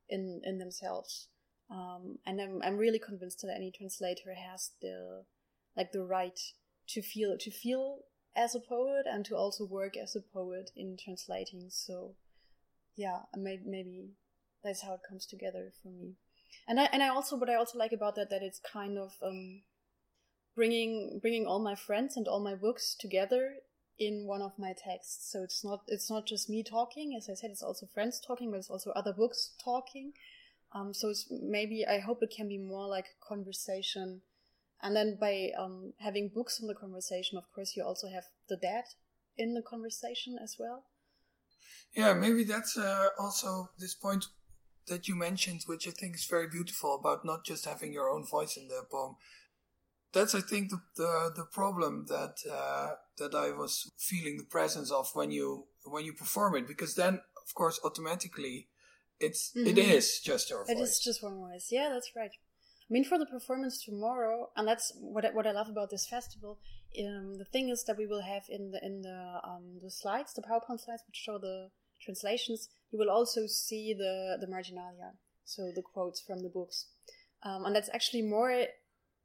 [0.09, 1.29] in in themselves,
[1.73, 5.25] um, and I'm I'm really convinced that any translator has the
[5.75, 6.39] like the right
[6.89, 8.01] to feel to feel
[8.37, 11.67] as a poet and to also work as a poet in translating.
[11.71, 12.15] So,
[12.95, 14.11] yeah, maybe maybe
[14.63, 16.17] that's how it comes together for me.
[16.69, 19.15] And I and I also what I also like about that that it's kind of
[19.23, 19.63] um,
[20.55, 23.55] bringing bringing all my friends and all my books together
[23.99, 25.33] in one of my texts.
[25.33, 28.51] So it's not it's not just me talking, as I said, it's also friends talking,
[28.51, 30.13] but it's also other books talking.
[30.75, 34.23] Um, so it's maybe I hope it can be more like conversation,
[34.83, 38.57] and then by um, having books in the conversation, of course, you also have the
[38.57, 38.85] dead
[39.37, 40.85] in the conversation as well.
[41.95, 44.27] Yeah, maybe that's uh, also this point
[44.89, 48.25] that you mentioned, which I think is very beautiful about not just having your own
[48.25, 49.17] voice in the poem,
[50.13, 54.91] that's I think the the, the problem that uh, that I was feeling the presence
[54.91, 58.69] of when you when you perform it because then of course automatically
[59.23, 59.67] it's mm-hmm.
[59.69, 60.77] it is just your voice.
[60.77, 61.69] It is just one voice.
[61.71, 62.31] Yeah, that's right.
[62.31, 66.07] I mean, for the performance tomorrow, and that's what I, what I love about this
[66.07, 66.59] festival.
[66.99, 70.35] Um, the thing is that we will have in the in the um, the slides,
[70.35, 71.71] the PowerPoint slides, which show the
[72.03, 72.69] translations.
[72.91, 75.13] You will also see the the marginalia,
[75.45, 76.87] so the quotes from the books,
[77.45, 78.67] um, and that's actually more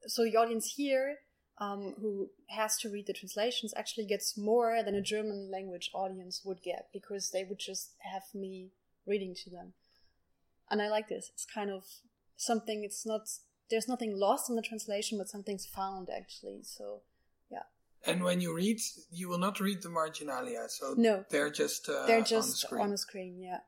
[0.06, 1.18] so the audience here
[1.60, 6.42] um, who has to read the translations actually gets more than a German language audience
[6.46, 8.72] would get because they would just have me
[9.06, 9.74] reading to them.
[10.70, 11.30] And I like this.
[11.34, 11.84] It's kind of
[12.36, 13.22] something, it's not,
[13.70, 16.60] there's nothing lost in the translation, but something's found actually.
[16.64, 17.02] So,
[17.50, 17.64] yeah.
[18.06, 18.80] And when you read,
[19.12, 20.68] you will not read the marginalia.
[20.70, 23.40] So no, they're just uh, they're just on, the on a screen.
[23.42, 23.60] Yeah.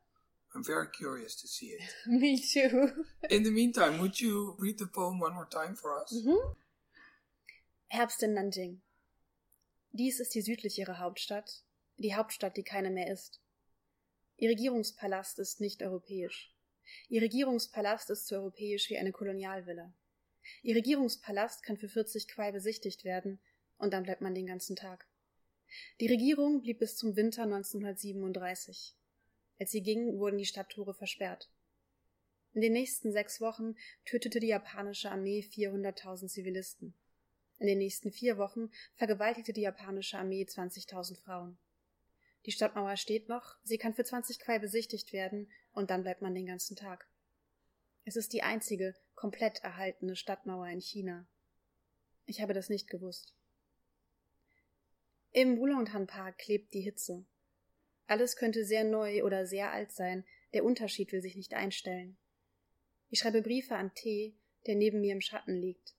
[0.56, 1.82] I'm very curious to see it.
[2.08, 3.06] Me too.
[3.30, 6.14] in the meantime, would you read the poem one more time for us?
[6.26, 6.56] Mhm.
[7.94, 8.82] Herbst in Nanjing.
[9.92, 11.64] Dies ist die südlichere Hauptstadt,
[11.98, 13.40] die Hauptstadt, die keine mehr ist.
[14.38, 16.54] Ihr Regierungspalast ist nicht europäisch.
[17.08, 19.94] Ihr Regierungspalast ist so europäisch wie eine Kolonialvilla.
[20.62, 23.40] Ihr Regierungspalast kann für 40 Quai besichtigt werden,
[23.78, 25.08] und dann bleibt man den ganzen Tag.
[26.00, 28.96] Die Regierung blieb bis zum Winter 1937.
[29.60, 31.50] Als sie ging, wurden die Stadttore versperrt.
[32.54, 33.76] In den nächsten sechs Wochen
[34.06, 36.96] tötete die japanische Armee 400.000 Zivilisten.
[37.60, 41.58] In den nächsten vier Wochen vergewaltigte die japanische Armee 20.000 Frauen.
[42.46, 46.34] Die Stadtmauer steht noch, sie kann für 20 Quai besichtigt werden und dann bleibt man
[46.34, 47.08] den ganzen Tag.
[48.06, 51.28] Es ist die einzige komplett erhaltene Stadtmauer in China.
[52.26, 53.36] Ich habe das nicht gewusst.
[55.32, 57.26] Im Wulongtan Park klebt die Hitze.
[58.08, 62.18] Alles könnte sehr neu oder sehr alt sein, der Unterschied will sich nicht einstellen.
[63.10, 65.96] Ich schreibe Briefe an T, der neben mir im Schatten liegt.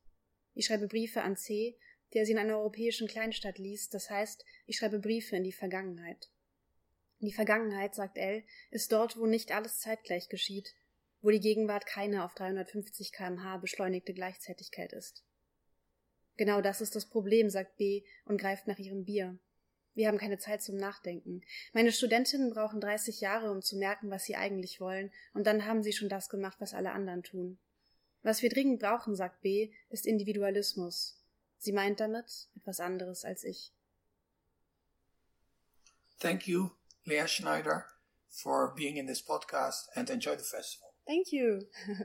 [0.54, 1.76] Ich schreibe Briefe an C,
[2.14, 6.28] der sie in einer europäischen Kleinstadt liest, das heißt, ich schreibe Briefe in die Vergangenheit.
[7.20, 10.74] Die Vergangenheit, sagt L, ist dort, wo nicht alles zeitgleich geschieht,
[11.22, 15.22] wo die Gegenwart keine auf 350 kmh beschleunigte Gleichzeitigkeit ist.
[16.36, 19.38] Genau das ist das Problem, sagt B und greift nach ihrem Bier.
[19.94, 21.42] Wir haben keine Zeit zum Nachdenken.
[21.74, 25.82] Meine Studentinnen brauchen 30 Jahre, um zu merken, was sie eigentlich wollen, und dann haben
[25.82, 27.58] sie schon das gemacht, was alle anderen tun.
[28.22, 31.19] Was wir dringend brauchen, sagt B, ist Individualismus.
[31.60, 33.72] Sie meint damit etwas anderes als ich.
[36.18, 36.70] Thank you,
[37.04, 37.86] Lea Schneider.
[38.30, 40.94] for being in this podcast and enjoy the festival.
[41.06, 41.66] Thank you.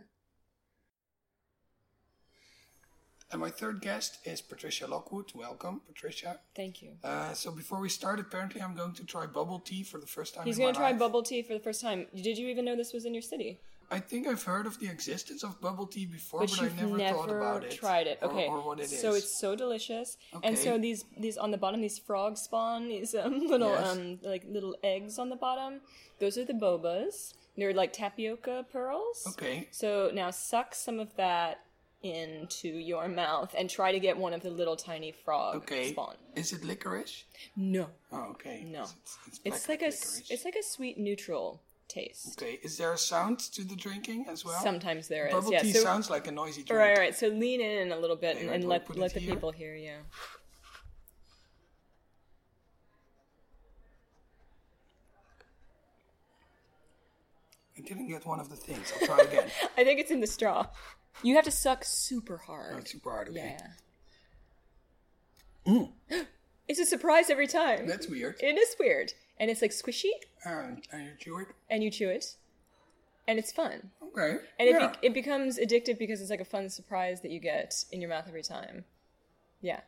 [3.31, 5.31] And my third guest is Patricia Lockwood.
[5.33, 6.39] Welcome, Patricia.
[6.55, 6.91] Thank you.
[7.03, 10.35] Uh, so before we start, apparently I'm going to try bubble tea for the first
[10.35, 10.45] time.
[10.45, 10.99] He's going to try life.
[10.99, 12.05] bubble tea for the first time.
[12.13, 13.59] Did you even know this was in your city?
[13.91, 16.97] I think I've heard of the existence of bubble tea before, But but, I never,
[16.97, 17.71] never, thought about it.
[17.71, 18.19] tried it.
[18.21, 18.47] or- Okay.
[18.47, 18.99] Or, what it is.
[19.01, 20.17] So it's so delicious.
[20.43, 23.87] And so these these on the bottom these frogs spawn these um, little Yes.
[23.97, 25.81] um like little eggs on the bottom.
[26.19, 27.33] Those are the bobas.
[27.57, 29.23] They're like tapioca pearls.
[29.29, 29.67] Okay.
[29.71, 31.61] So now suck some of that
[32.03, 35.91] into your mouth and try to get one of the little tiny frog Okay.
[35.91, 36.15] spawn.
[36.35, 37.23] Is it licorice?
[37.55, 37.87] No.
[38.11, 38.63] Oh, okay.
[38.67, 38.83] No.
[38.83, 40.23] It's, it's, It's like a licorice.
[40.29, 42.41] it's like a sweet neutral taste.
[42.41, 42.59] Okay.
[42.63, 44.59] Is there a sound to the drinking as well?
[44.61, 45.33] Sometimes there is.
[45.33, 45.61] Bubble yeah.
[45.61, 46.79] tea so, sounds like a noisy drink.
[46.79, 47.15] Right, right.
[47.15, 49.33] So lean in a little bit and, and let let the here.
[49.33, 49.95] people hear you.
[57.77, 58.93] I didn't get one of the things.
[58.99, 59.49] I'll try again.
[59.77, 60.67] I think it's in the straw.
[61.23, 62.79] You have to suck super hard.
[62.79, 63.29] it's super hard.
[63.29, 63.57] Okay.
[65.65, 65.73] Yeah.
[65.73, 65.91] Mm.
[66.67, 67.85] It's a surprise every time.
[67.85, 68.37] That's weird.
[68.39, 69.13] It is weird.
[69.39, 70.11] And it's like squishy,
[70.45, 71.47] And, and you chew it.
[71.69, 72.35] and you chew it.
[73.27, 73.91] And it's fun.
[74.01, 74.37] Okay.
[74.59, 74.93] And it, yeah.
[75.01, 78.09] be- it becomes addictive because it's like a fun surprise that you get in your
[78.09, 78.85] mouth every time.
[79.61, 79.81] Yeah.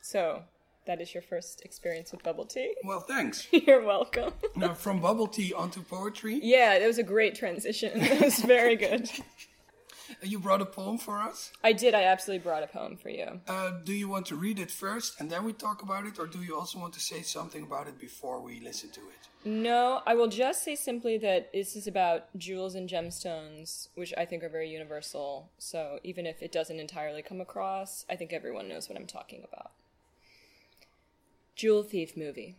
[0.00, 0.42] So,
[0.86, 2.74] that is your first experience with bubble tea.
[2.84, 3.46] well, thanks.
[3.52, 4.32] You're welcome.
[4.56, 8.00] now, from bubble tea onto poetry, yeah, that was a great transition.
[8.00, 9.10] That was very good.
[10.22, 11.52] you brought a poem for us.
[11.62, 11.94] I did.
[11.94, 13.40] I absolutely brought a poem for you.
[13.46, 16.26] Uh, do you want to read it first and then we talk about it, or
[16.26, 19.28] do you also want to say something about it before we listen to it?
[19.44, 24.24] No, I will just say simply that this is about jewels and gemstones, which I
[24.24, 25.50] think are very universal.
[25.58, 29.44] So even if it doesn't entirely come across, I think everyone knows what I'm talking
[29.44, 29.70] about.
[31.54, 32.56] Jewel Thief movie.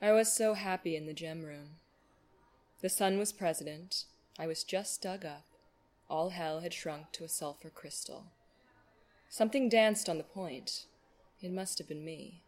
[0.00, 1.76] I was so happy in the gem room.
[2.80, 4.04] The sun was president.
[4.38, 5.44] I was just dug up.
[6.08, 8.26] All hell had shrunk to a sulfur crystal.
[9.28, 10.86] Something danced on the point.
[11.40, 12.42] It must have been me.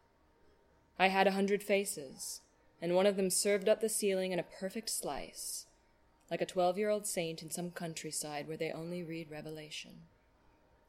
[0.98, 2.40] I had a hundred faces,
[2.80, 5.66] and one of them served up the ceiling in a perfect slice,
[6.30, 10.02] like a twelve year old saint in some countryside where they only read Revelation.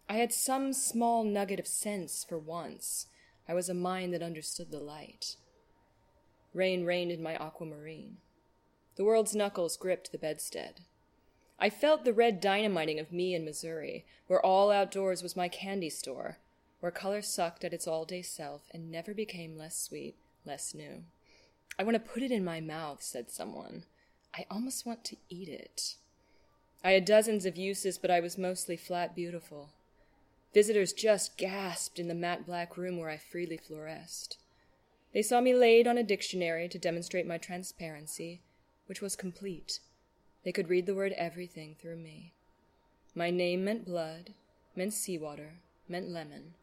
[0.10, 3.08] I had some small nugget of sense for once.
[3.48, 5.36] I was a mind that understood the light.
[6.54, 8.18] Rain rained in my aquamarine.
[8.96, 10.82] The world's knuckles gripped the bedstead.
[11.60, 15.90] I felt the red dynamiting of me in Missouri, where all outdoors was my candy
[15.90, 16.38] store,
[16.80, 20.16] where color sucked at its all day self and never became less sweet,
[20.46, 21.04] less new.
[21.80, 23.86] I want to put it in my mouth, said someone.
[24.36, 25.96] I almost want to eat it.
[26.84, 29.72] I had dozens of uses, but I was mostly flat beautiful.
[30.54, 34.38] Visitors just gasped in the matte black room where I freely fluoresced.
[35.14, 38.42] They saw me laid on a dictionary to demonstrate my transparency,
[38.86, 39.80] which was complete.
[40.48, 42.32] They could read the word everything through me.
[43.14, 44.34] My name meant blood,
[44.78, 45.56] meant seawater,
[45.90, 46.54] meant lemon.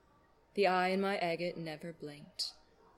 [0.54, 2.54] The eye in my agate never blinked.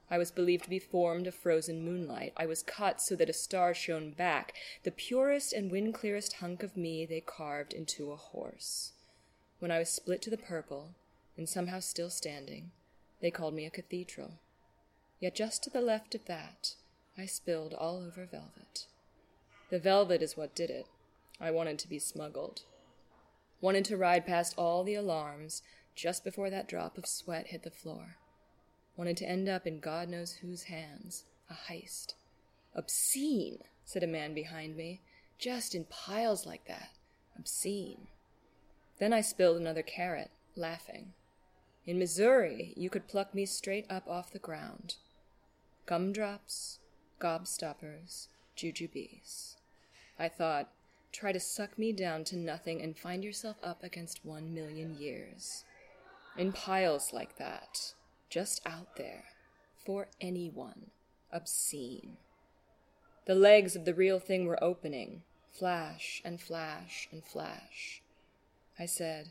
[0.08, 2.34] I was believed to be formed of frozen moonlight.
[2.36, 4.54] I was cut so that a star shone back.
[4.84, 8.92] The purest and wind clearest hunk of me they carved into a horse.
[9.58, 10.90] When I was split to the purple,
[11.36, 12.70] and somehow still standing,
[13.20, 14.34] they called me a cathedral.
[15.18, 16.76] Yet just to the left of that,
[17.18, 18.86] I spilled all over velvet.
[19.70, 20.86] The velvet is what did it.
[21.40, 22.62] I wanted to be smuggled.
[23.60, 25.62] Wanted to ride past all the alarms
[25.94, 28.16] just before that drop of sweat hit the floor.
[28.96, 31.24] Wanted to end up in God knows whose hands.
[31.50, 32.14] A heist.
[32.74, 35.00] Obscene, said a man behind me.
[35.38, 36.90] Just in piles like that.
[37.38, 38.08] Obscene.
[38.98, 41.12] Then I spilled another carat, laughing.
[41.86, 44.96] In Missouri, you could pluck me straight up off the ground.
[45.86, 46.78] Gumdrops,
[47.20, 49.56] gobstoppers, jujubes.
[50.18, 50.70] I thought,
[51.12, 55.64] try to suck me down to nothing and find yourself up against one million years.
[56.36, 57.94] In piles like that,
[58.28, 59.24] just out there,
[59.84, 60.90] for anyone,
[61.32, 62.16] obscene.
[63.26, 68.02] The legs of the real thing were opening, flash and flash and flash.
[68.78, 69.30] I said,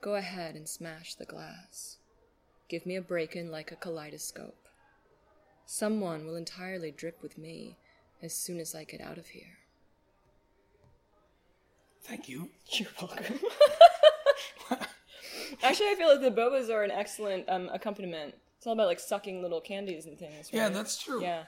[0.00, 1.96] Go ahead and smash the glass.
[2.68, 4.68] Give me a break in like a kaleidoscope.
[5.64, 7.76] Someone will entirely drip with me
[8.22, 9.58] as soon as I get out of here.
[12.04, 12.50] Thank you.
[12.68, 13.40] You're welcome.
[15.62, 18.34] Actually, I feel like the bobas are an excellent um, accompaniment.
[18.58, 20.50] It's all about like sucking little candies and things.
[20.52, 21.20] Yeah, that's true.
[21.22, 21.44] Yeah,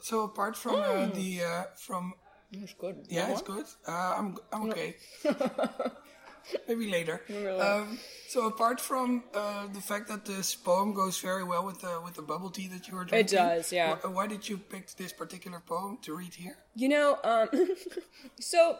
[0.00, 2.14] So apart from uh, the uh, from
[2.52, 3.06] it's good.
[3.08, 3.66] yeah, it's good.
[3.86, 4.96] Uh, I'm I'm okay.
[6.68, 7.22] maybe later.
[7.60, 7.98] Um,
[8.28, 12.14] so apart from uh, the fact that this poem goes very well with the with
[12.14, 13.96] the bubble tea that you were drinking, it does, yeah.
[13.96, 16.56] wh- why did you pick this particular poem to read here?
[16.74, 17.48] You know, um,
[18.40, 18.76] so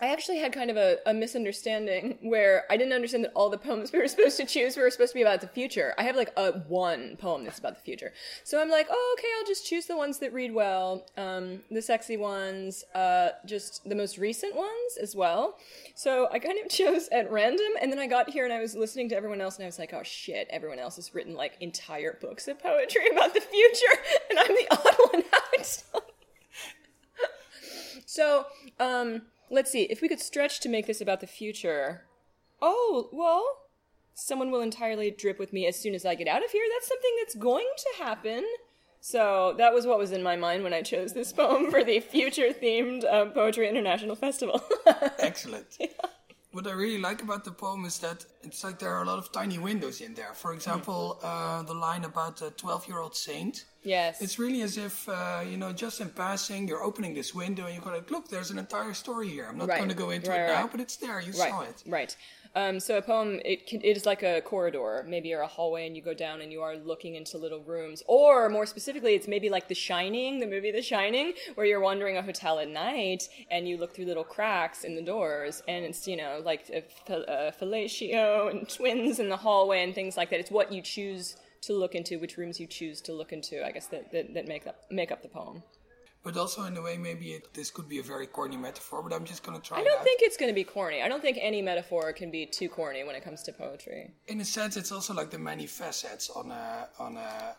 [0.00, 3.58] I actually had kind of a, a misunderstanding where I didn't understand that all the
[3.58, 5.92] poems we were supposed to choose were supposed to be about the future.
[5.98, 8.12] I have like a one poem that's about the future.
[8.44, 11.82] So I'm like, oh, okay, I'll just choose the ones that read well, um, the
[11.82, 15.58] sexy ones, uh, just the most recent ones as well.
[15.96, 18.76] So I kind of chose at random, and then I got here and I was
[18.76, 21.54] listening to everyone else, and I was like, oh shit, everyone else has written like
[21.60, 25.82] entire books of poetry about the future, and I'm the odd one out.
[28.06, 28.46] So,
[28.80, 29.82] um, let's see.
[29.82, 32.02] If we could stretch to make this about the future.
[32.60, 33.44] Oh, well,
[34.14, 36.64] someone will entirely drip with me as soon as I get out of here.
[36.74, 38.44] That's something that's going to happen.
[39.00, 42.00] So, that was what was in my mind when I chose this poem for the
[42.00, 44.60] future themed uh, Poetry International Festival.
[45.20, 45.78] Excellent.
[46.50, 49.18] What I really like about the poem is that it's like there are a lot
[49.18, 50.32] of tiny windows in there.
[50.34, 53.64] For example, uh, the line about the 12 year old saint.
[53.82, 54.20] Yes.
[54.20, 57.74] It's really as if, uh, you know, just in passing, you're opening this window and
[57.74, 59.46] you go like, look, there's an entire story here.
[59.48, 59.78] I'm not Right.
[59.78, 61.20] going to go into Right, it right, now, but it's there.
[61.20, 61.82] You saw it.
[61.86, 62.16] Right.
[62.54, 65.86] Um, so a poem, it can, it is like a corridor, maybe or a hallway,
[65.86, 68.02] and you go down and you are looking into little rooms.
[68.08, 72.16] Or more specifically, it's maybe like The Shining, the movie The Shining, where you're wandering
[72.16, 76.08] a hotel at night and you look through little cracks in the doors, and it's
[76.08, 80.30] you know like a, fel- a fellatio and twins in the hallway and things like
[80.30, 80.40] that.
[80.40, 83.64] It's what you choose to look into, which rooms you choose to look into.
[83.64, 85.62] I guess that that, that make up make up the poem.
[86.28, 89.14] But also, in a way, maybe it, this could be a very corny metaphor, but
[89.14, 91.00] I'm just going to try I don't think it's going to be corny.
[91.00, 94.10] I don't think any metaphor can be too corny when it comes to poetry.
[94.26, 97.56] in a sense, it's also like the many facets on a on a,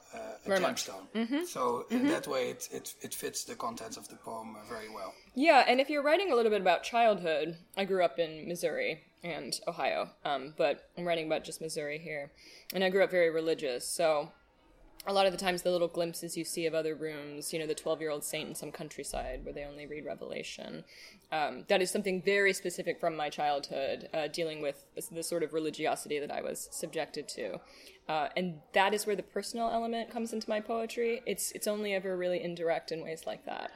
[0.48, 1.48] a, a gemstone.
[1.48, 5.16] So in that way, it, it it fits the contents of the poem very well.
[5.34, 9.02] Yeah, and if you're writing a little bit about childhood, I grew up in Missouri
[9.24, 12.32] and Ohio, um, but I'm writing about just Missouri here.
[12.76, 14.32] And I grew up very religious, so
[15.08, 17.66] a lot of the times the little glimpses you see of other rooms, you know,
[17.66, 20.84] the 12 year old saint in some countryside where they only read Revelation,
[21.32, 25.54] um, that is something very specific from my childhood, uh, dealing with the sort of
[25.54, 27.60] religiosity that I was subjected to.
[28.08, 31.22] Uh, and that is where the personal element comes into my poetry.
[31.26, 33.72] It's, it's only ever really indirect in ways like that.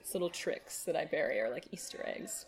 [0.00, 2.46] It's little tricks that I bury are like Easter eggs.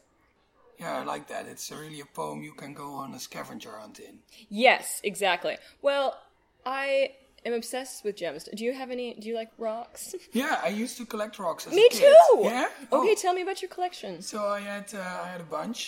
[0.78, 1.46] Yeah, I like that.
[1.46, 4.18] It's really a poem you can go on a scavenger hunt in.
[4.50, 5.56] Yes, exactly.
[5.80, 6.18] Well,
[6.66, 7.12] I
[7.46, 8.48] am obsessed with gems.
[8.58, 9.14] Do you have any?
[9.20, 10.14] Do you like rocks?
[10.32, 12.00] Yeah, I used to collect rocks as Me a kid.
[12.00, 12.40] too.
[12.42, 12.68] Yeah.
[12.92, 13.22] Okay, Oh.
[13.24, 14.22] tell me about your collection.
[14.22, 15.80] So I had uh, I had a bunch,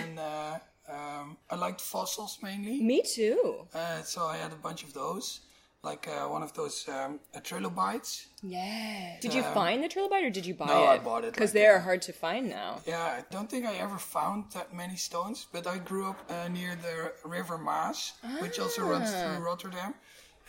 [0.00, 0.58] and uh,
[0.96, 2.80] um, I liked fossils mainly.
[2.80, 3.66] Me too.
[3.74, 5.40] Uh, so I had a bunch of those,
[5.82, 8.26] like uh, one of those um, trilobites.
[8.42, 9.16] Yeah.
[9.20, 10.86] Did you find the trilobite or did you buy no, it?
[10.96, 12.80] I bought it, Because like, they are uh, hard to find now.
[12.86, 16.48] Yeah, I don't think I ever found that many stones, but I grew up uh,
[16.48, 16.96] near the
[17.28, 18.00] River Maas,
[18.42, 19.18] which also runs Ah.
[19.20, 19.92] through Rotterdam.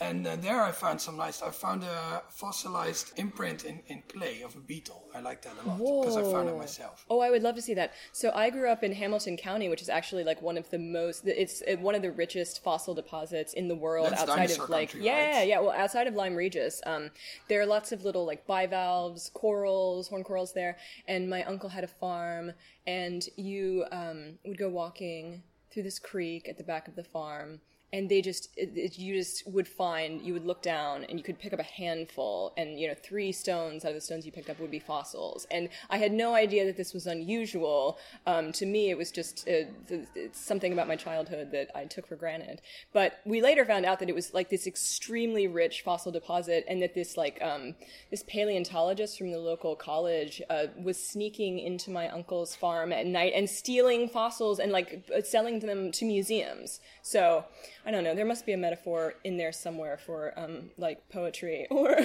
[0.02, 1.44] And uh, there I found some nice.
[1.44, 5.04] I found a fossilized imprint in, in clay of a beetle.
[5.14, 7.06] I like that a lot because I found it myself.
[7.08, 7.94] Oh, I would love to see that.
[8.12, 11.28] So I grew up in Hamilton County, which is actually like one of the most.
[11.28, 14.90] It's uh, one of the richest fossil deposits in the world That's outside of like
[14.90, 15.48] country, yeah, right?
[15.48, 15.60] yeah.
[15.60, 17.12] Well, outside of Lyme Regis, um,
[17.48, 20.78] there are lots of little like bivalves, corals, horn corals there.
[21.08, 22.54] And my uncle had a farm,
[22.88, 27.62] and you um, would go walking through this creek at the back of the farm
[27.94, 31.24] and they just it, it, you just would find you would look down and you
[31.24, 34.32] could pick up a handful and you know three stones out of the stones you
[34.32, 35.46] picked up would be fossils.
[35.52, 37.98] And i had no idea that this was unusual.
[38.26, 39.96] Um, to me it was just uh,
[40.32, 42.62] something about my childhood that i took for granted.
[42.94, 46.82] But we later found out that it was like this extremely rich fossil deposit and
[46.82, 47.76] that this like um,
[48.10, 53.34] this paleontologist from the local college uh, was sneaking into my uncle's farm at night
[53.36, 56.80] and stealing fossils and like uh, selling them to museums.
[57.02, 57.46] So
[57.86, 58.14] I don't know.
[58.14, 61.96] There must be a metaphor in there somewhere for um, like poetry or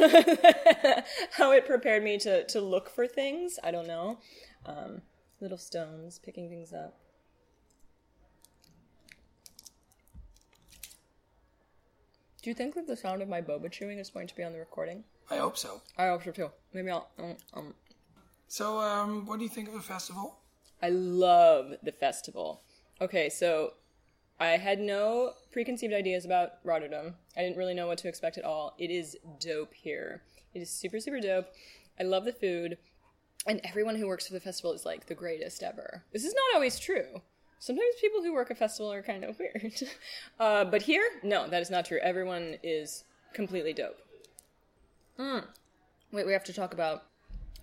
[1.33, 3.59] how it prepared me to to look for things.
[3.63, 4.19] I don't know.
[4.65, 5.03] Um,
[5.41, 6.97] little stones, picking things up.
[12.43, 14.53] Do you think that the sound of my boba chewing is going to be on
[14.53, 15.03] the recording?
[15.31, 15.83] I hope so.
[15.99, 16.51] I hope so too.
[16.73, 17.09] Maybe I'll.
[17.19, 17.75] Um, um,
[18.49, 20.39] So, um, what do you think of the festival?
[20.81, 22.63] I love the festival.
[23.01, 23.73] Okay, so
[24.39, 27.15] I had no preconceived ideas about Rotterdam.
[27.37, 28.75] I didn't really know what to expect at all.
[28.79, 30.23] It is dope here.
[30.55, 31.47] It is super, super dope.
[31.99, 32.77] I love the food.
[33.47, 36.03] And everyone who works for the festival is like the greatest ever.
[36.13, 37.23] This is not always true.
[37.59, 39.83] Sometimes people who work at a festival are kind of weird.
[40.39, 41.99] uh, but here, no, that is not true.
[42.03, 43.99] Everyone is completely dope.
[45.19, 45.45] Mm.
[46.13, 47.05] Wait, we have to talk about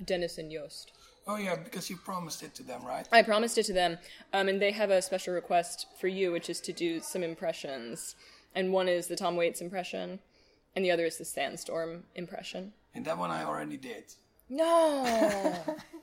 [0.03, 0.91] Dennis and Joost.
[1.26, 3.07] Oh yeah, because you promised it to them, right?
[3.11, 3.97] I promised it to them,
[4.34, 8.15] um, and they have a special request for you, which is to do some impressions.
[8.55, 10.19] And one is the Tom Waits impression,
[10.76, 12.74] and the other is the Sandstorm impression.
[12.93, 14.03] And that one I already did.
[14.49, 15.55] No.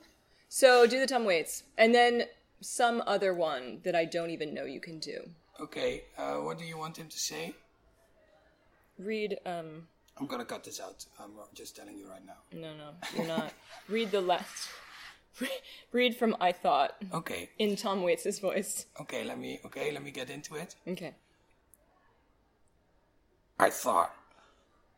[0.49, 2.25] so do the Tom Waits, and then
[2.61, 5.29] some other one that I don't even know you can do.
[5.61, 7.55] Okay, uh, what do you want him to say?
[8.99, 9.39] Read.
[9.45, 9.89] Um.
[10.19, 11.05] I'm gonna cut this out.
[11.19, 12.37] I'm just telling you right now.
[12.53, 13.53] No, no, you're not.
[13.89, 14.69] Read the last.
[15.93, 18.87] Read from I thought Okay, in Tom Waits' voice.
[19.01, 19.61] okay, let me.
[19.65, 20.75] Okay, let me get into it.
[20.87, 21.15] Okay.
[23.59, 24.15] I thought,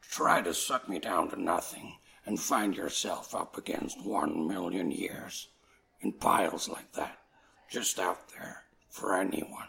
[0.01, 5.49] try to suck me down to nothing and find yourself up against one million years
[6.01, 7.19] in piles like that,
[7.71, 9.69] just out there for anyone.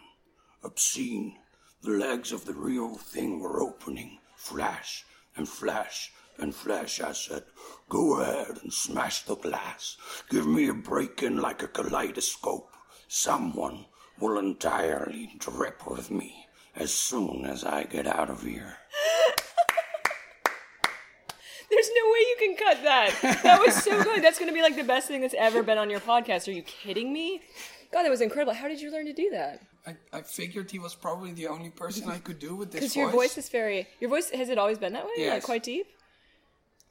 [0.63, 1.37] Obscene.
[1.81, 5.03] The legs of the real thing were opening, flash
[5.35, 7.01] and flash and flash.
[7.01, 7.43] I said,
[7.89, 9.97] Go ahead and smash the glass.
[10.29, 12.69] Give me a break in like a kaleidoscope.
[13.07, 13.85] Someone
[14.19, 18.77] will entirely drip with me as soon as I get out of here.
[21.69, 23.39] There's no way you can cut that.
[23.43, 24.23] That was so good.
[24.23, 26.47] That's going to be like the best thing that's ever been on your podcast.
[26.47, 27.41] Are you kidding me?
[27.91, 28.53] God, that was incredible.
[28.53, 29.61] How did you learn to do that?
[29.85, 32.95] I, I figured he was probably the only person I could do with this Because
[32.95, 33.87] your voice is very.
[33.99, 35.29] Your voice has it always been that way?
[35.29, 35.87] Like quite deep.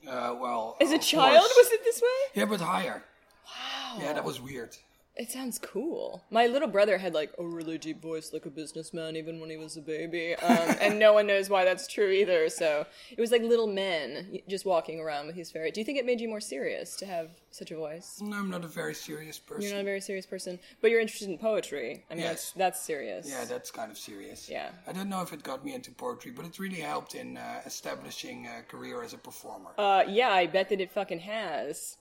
[0.09, 1.55] Uh, well, As a child, course.
[1.57, 2.09] was it this way?
[2.41, 3.03] Yeah, but higher.
[3.47, 3.99] Wow.
[4.01, 4.77] Yeah, that was weird.
[5.15, 6.25] It sounds cool.
[6.31, 9.59] My little brother had like a really deep voice, like a businessman, even when he
[9.59, 10.35] was a baby.
[10.37, 12.49] Um, and no one knows why that's true either.
[12.49, 15.71] So it was like little men just walking around with his fairy.
[15.71, 18.21] Do you think it made you more serious to have such a voice?
[18.23, 19.63] No, I'm not a very serious person.
[19.63, 22.05] You're not a very serious person, but you're interested in poetry.
[22.11, 22.53] I mean, Yes.
[22.57, 23.29] that's that's serious.
[23.29, 24.49] yeah, that's kind of serious.
[24.49, 24.71] Yeah.
[24.87, 27.61] I don't know if it got me into poetry, but it really helped in uh,
[27.67, 29.71] establishing a career as a performer.
[29.77, 31.99] Uh, yeah, I bet that it fucking has.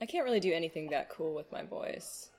[0.00, 2.30] I can't really do anything that cool with my voice.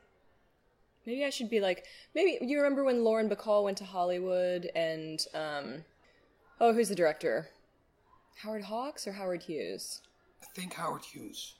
[1.05, 5.23] Maybe I should be like, maybe you remember when Lauren Bacall went to Hollywood and,
[5.33, 5.85] um,
[6.59, 7.49] oh, who's the director?
[8.41, 10.01] Howard Hawks or Howard Hughes?
[10.41, 11.55] I think Howard Hughes.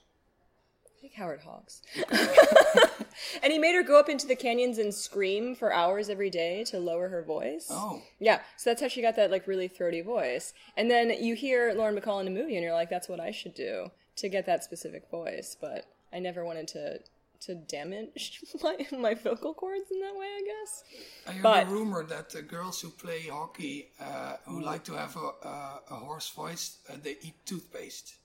[0.86, 1.82] I think Howard Hawks.
[3.44, 6.64] and he made her go up into the canyons and scream for hours every day
[6.66, 7.68] to lower her voice.
[7.70, 10.54] Oh, Yeah, so that's how she got that like really throaty voice.
[10.76, 13.32] And then you hear Lauren Bacall in a movie, and you're like, "That's what I
[13.32, 17.00] should do to get that specific voice." But I never wanted to
[17.42, 20.28] to damage my my vocal cords in that way.
[20.28, 20.84] I guess.
[21.28, 24.94] I heard But- a rumor that the girls who play hockey, uh, who like to
[24.94, 28.16] have a, a, a hoarse voice, uh, they eat toothpaste.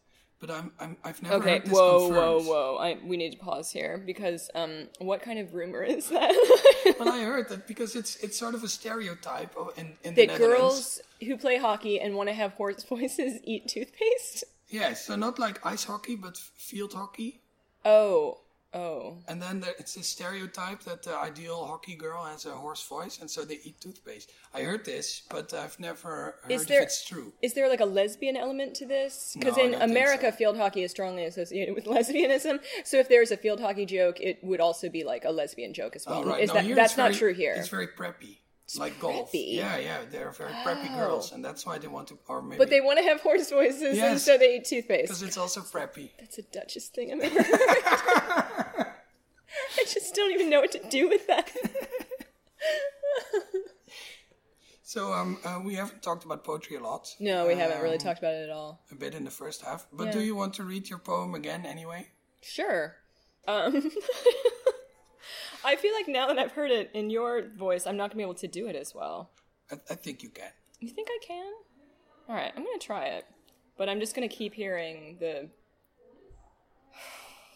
[0.41, 2.47] But I'm, I'm I've never Okay, heard this whoa, confirmed.
[2.47, 2.77] whoa, whoa!
[2.81, 6.33] I, we need to pause here because um, what kind of rumor is that?
[6.99, 10.39] well, I heard that because it's it's sort of a stereotype in, in the that
[10.39, 14.45] girls who play hockey and want to have hoarse voices eat toothpaste.
[14.71, 17.43] Yeah, so not like ice hockey, but field hockey.
[17.85, 18.39] Oh,
[18.75, 19.17] oh.
[19.29, 23.21] And then there, it's a stereotype that the ideal hockey girl has a hoarse voice,
[23.21, 24.31] and so they eat toothpaste.
[24.55, 27.33] I heard this, but I've never heard Is if it's true.
[27.43, 29.37] Is there like a lesbian element to this?
[29.39, 30.37] Because No, in America, so.
[30.37, 32.61] field hockey is strongly associated with lesbianism.
[32.85, 35.97] So if there's a field hockey joke, it would also be like a lesbian joke
[35.97, 36.21] as oh, well.
[36.21, 36.43] Oh, right.
[36.43, 37.55] Is No, that that's it's not true here?
[37.57, 38.39] It's very preppy,
[38.79, 39.33] like golf.
[39.33, 39.55] preppy?
[39.57, 40.97] Yeah, yeah, they're very preppy oh.
[40.97, 43.51] girls, and that's why they want to, or maybe But they want to have hoarse
[43.51, 45.09] voices, and so they eat toothpaste.
[45.09, 46.11] because it's also preppy.
[46.19, 48.87] That's a Duchess thing I've ever heard.
[49.79, 51.51] I just don't even know what to do with that.
[54.83, 57.15] So um, uh, we haven't talked about poetry a lot.
[57.21, 58.83] No, we haven't Um, really talked about it at all.
[58.91, 60.11] A bit in the first half, but Yeah.
[60.15, 62.09] do you want to read your poem again anyway?
[62.43, 62.97] Sure.
[63.47, 63.89] Um,
[65.65, 68.23] I feel like now that I've heard it in your voice, I'm not gonna be
[68.25, 69.31] able to do it as well.
[69.71, 70.51] I, I think you can.
[70.81, 71.53] You think I can?
[72.29, 73.27] All right, I'm gonna try it,
[73.79, 75.51] but I'm just gonna keep hearing the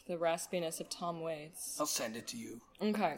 [0.06, 1.76] the raspiness of Tom Waits.
[1.80, 2.60] I'll send it to you.
[2.80, 3.16] Okay.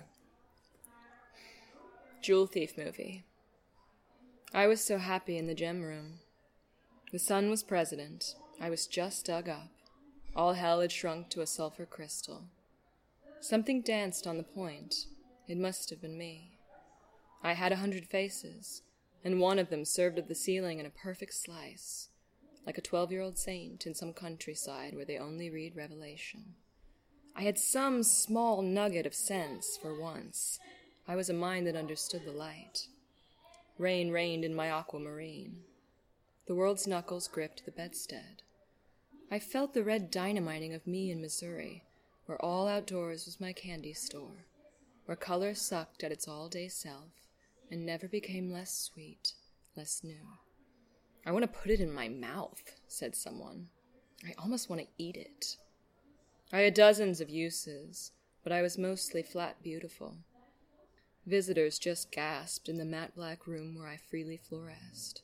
[2.23, 3.25] Jewel Thief movie.
[4.55, 6.21] I was so happy in the gem room.
[7.13, 8.37] The sun was president.
[8.61, 9.71] I was just dug up.
[10.35, 12.45] All hell had shrunk to a sulfur crystal.
[13.41, 15.07] Something danced on the point.
[15.49, 16.59] It must have been me.
[17.43, 18.83] I had a hundred faces,
[19.25, 22.09] and one of them served at the ceiling in a perfect slice,
[22.67, 26.55] like a twelve year old saint in some countryside where they only read Revelation.
[27.39, 30.59] I had some small nugget of sense for once.
[31.07, 32.89] I was a mind that understood the light.
[33.77, 35.59] Rain rained in my aquamarine.
[36.47, 38.43] The world's knuckles gripped the bedstead.
[39.31, 41.85] I felt the red dynamiting of me in Missouri,
[42.25, 44.47] where all outdoors was my candy store,
[45.05, 47.11] where color sucked at its all day self
[47.71, 49.35] and never became less sweet,
[49.77, 50.39] less new.
[51.27, 53.67] I want to put it in my mouth, said someone.
[54.25, 55.59] I almost want to eat it.
[56.53, 58.13] I had dozens of uses,
[58.45, 60.19] but I was mostly flat beautiful.
[61.27, 65.23] Visitors just gasped in the matte black room where I freely fluoresced.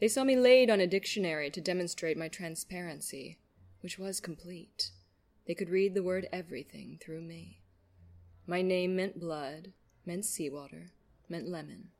[0.00, 3.38] They saw me laid on a dictionary to demonstrate my transparency,
[3.80, 4.90] which was complete.
[5.46, 7.62] They could read the word everything through me.
[8.46, 9.72] My name meant blood,
[10.04, 10.90] meant seawater,
[11.28, 11.90] meant lemon.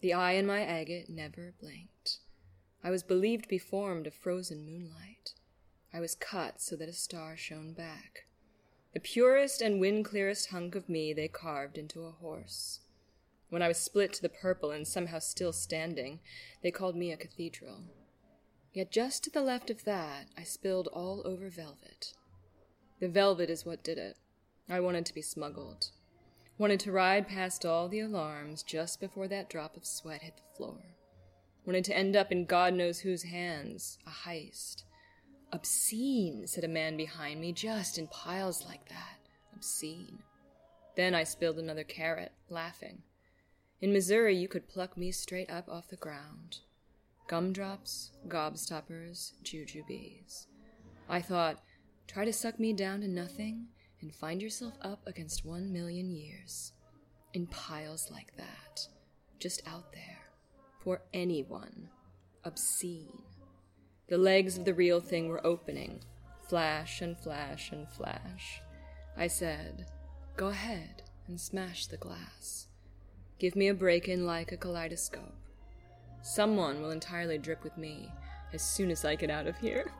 [0.00, 2.18] The eye in my agate never blinked.
[2.82, 5.34] I was believed to be formed of frozen moonlight.
[5.94, 8.26] I was cut so that a star shone back.
[8.94, 12.80] The purest and wind clearest hunk of me they carved into a horse.
[13.48, 16.20] When I was split to the purple and somehow still standing,
[16.62, 17.84] they called me a cathedral.
[18.72, 22.14] Yet just to the left of that, I spilled all over velvet.
[23.00, 24.16] The velvet is what did it.
[24.68, 25.90] I wanted to be smuggled.
[26.56, 30.56] Wanted to ride past all the alarms just before that drop of sweat hit the
[30.56, 30.94] floor.
[31.66, 33.98] Wanted to end up in God knows whose hands.
[34.06, 34.84] A heist.
[35.52, 39.18] Obscene, said a man behind me, just in piles like that.
[39.54, 40.18] Obscene.
[40.96, 43.02] Then I spilled another carat, laughing.
[43.80, 46.60] In Missouri, you could pluck me straight up off the ground.
[47.28, 50.46] Gumdrops, gobstoppers, jujubes.
[51.08, 51.62] I thought,
[52.06, 53.66] try to suck me down to nothing,
[54.00, 56.72] and find yourself up against one million years.
[57.34, 58.86] In piles like that.
[59.38, 60.18] Just out there.
[60.80, 61.88] For anyone.
[62.44, 63.22] Obscene.
[64.12, 66.00] The legs of the real thing were opening.
[66.46, 68.60] Flash and flash and flash.
[69.16, 69.86] I said,
[70.36, 72.66] Go ahead and smash the glass.
[73.38, 75.32] Give me a break in like a kaleidoscope.
[76.20, 78.12] Someone will entirely drip with me
[78.52, 79.90] as soon as I get out of here.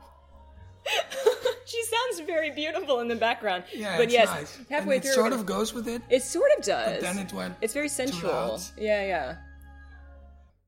[1.65, 3.63] she sounds very beautiful in the background.
[3.73, 4.59] Yeah, but it's yes, nice.
[4.69, 6.03] halfway and it through, sort of goes with it.
[6.11, 6.91] it sort of does.
[6.91, 7.55] But then it went.
[7.61, 8.61] it's very sensual.
[8.77, 9.35] Yeah, yeah.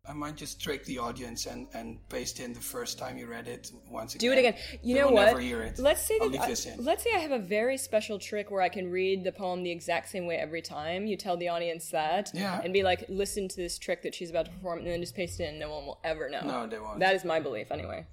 [0.07, 3.47] I might just trick the audience and, and paste in the first time you read
[3.47, 4.29] it once again.
[4.29, 4.55] Do it again.
[4.83, 5.25] You They know what?
[5.25, 5.79] Never hear it.
[5.79, 6.83] Let's say I'll that leave I- this in.
[6.85, 9.71] let's say I have a very special trick where I can read the poem the
[9.71, 11.07] exact same way every time.
[11.07, 12.61] You tell the audience that, Yeah.
[12.63, 15.15] and be like, "Listen to this trick that she's about to perform," and then just
[15.15, 15.57] paste it in.
[15.59, 16.41] No one will ever know.
[16.41, 16.99] No, they won't.
[16.99, 18.05] That is my belief, anyway.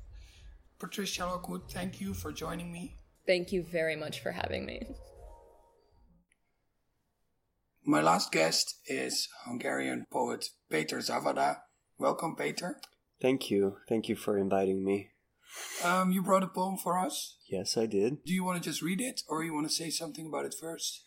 [0.79, 2.97] Patricia Lockwood, thank you for joining me.
[3.27, 4.83] Thank you very much for having me.
[7.85, 11.59] My last guest is Hungarian poet Peter Zavada.
[12.03, 12.81] Welcome, Peter.
[13.21, 13.77] Thank you.
[13.89, 15.11] Thank you for inviting me.
[15.85, 17.37] Um, you brought a poem for us.
[17.49, 18.25] Yes, I did.
[18.25, 20.53] Do you want to just read it, or you want to say something about it
[20.61, 21.05] first?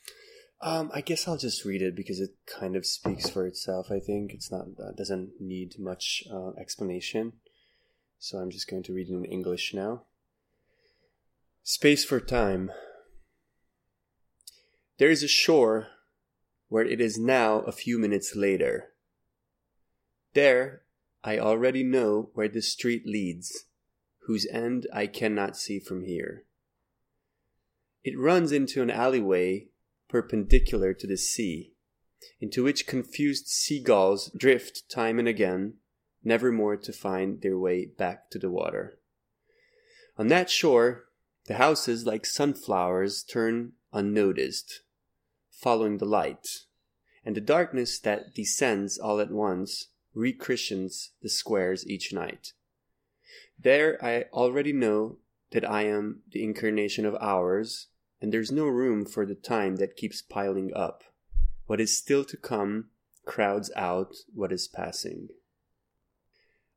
[0.62, 3.88] Um, I guess I'll just read it because it kind of speaks for itself.
[3.92, 7.34] I think it's not uh, doesn't need much uh, explanation.
[8.18, 10.04] So I'm just going to read it in English now.
[11.62, 12.72] Space for time.
[14.98, 15.88] There is a shore
[16.70, 18.94] where it is now a few minutes later.
[20.34, 20.84] There,
[21.28, 23.66] I already know where the street leads,
[24.28, 26.46] whose end I cannot see from here.
[28.04, 29.70] It runs into an alleyway
[30.08, 31.74] perpendicular to the sea,
[32.40, 35.78] into which confused seagulls drift time and again,
[36.24, 39.00] never more to find their way back to the water.
[40.20, 41.06] On that shore,
[41.48, 44.82] the houses like sunflowers turn unnoticed,
[45.50, 46.48] following the light,
[47.26, 52.54] and the darkness that descends all at once rechristians the squares each night.
[53.60, 55.18] There I already know
[55.52, 57.88] that I am the incarnation of hours,
[58.22, 61.04] and there's no room for the time that keeps piling up.
[61.66, 62.90] What is still to come
[63.26, 65.30] crowds out what is passing.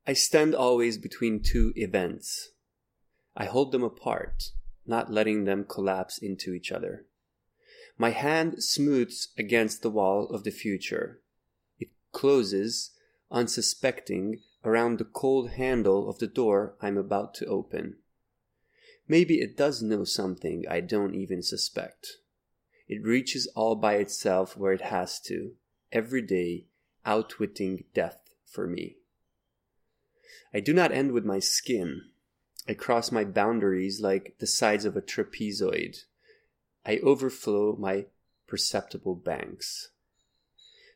[0.05, 2.49] I stand always between two events.
[3.35, 4.51] I hold them apart,
[4.85, 7.05] not letting them collapse into each other.
[7.97, 11.21] My hand smooths against the wall of the future.
[11.79, 12.91] It closes,
[13.31, 17.97] unsuspecting, around the cold handle of the door I'm about to open.
[19.07, 22.17] Maybe it does know something I don't even suspect.
[22.87, 25.53] It reaches all by itself where it has to,
[25.91, 26.65] every day,
[27.05, 28.97] outwitting death for me.
[30.53, 32.01] I do not end with my skin.
[32.67, 36.03] I cross my boundaries like the sides of a trapezoid.
[36.85, 38.05] I overflow my
[38.47, 39.89] perceptible banks.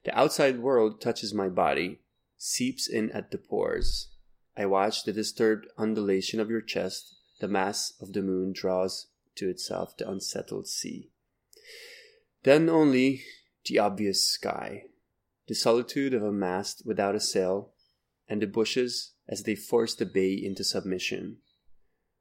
[0.04, 2.00] The outside world touches my body,
[2.44, 4.10] seeps in at the pores.
[4.58, 7.16] I watch the disturbed undulation of your chest.
[7.40, 11.10] The mass of the moon draws to itself the unsettled sea.
[12.44, 13.24] Then only
[13.66, 14.84] the obvious sky,
[15.48, 17.72] the solitude of a mast without a sail,
[18.28, 21.38] and the bushes as they force the bay into submission.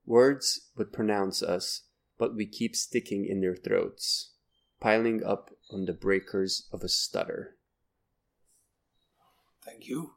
[0.06, 1.82] Words would pronounce us,
[2.16, 4.34] but we keep sticking in their throats,
[4.80, 7.56] piling up on the breakers of a stutter.
[9.64, 10.14] Thank you.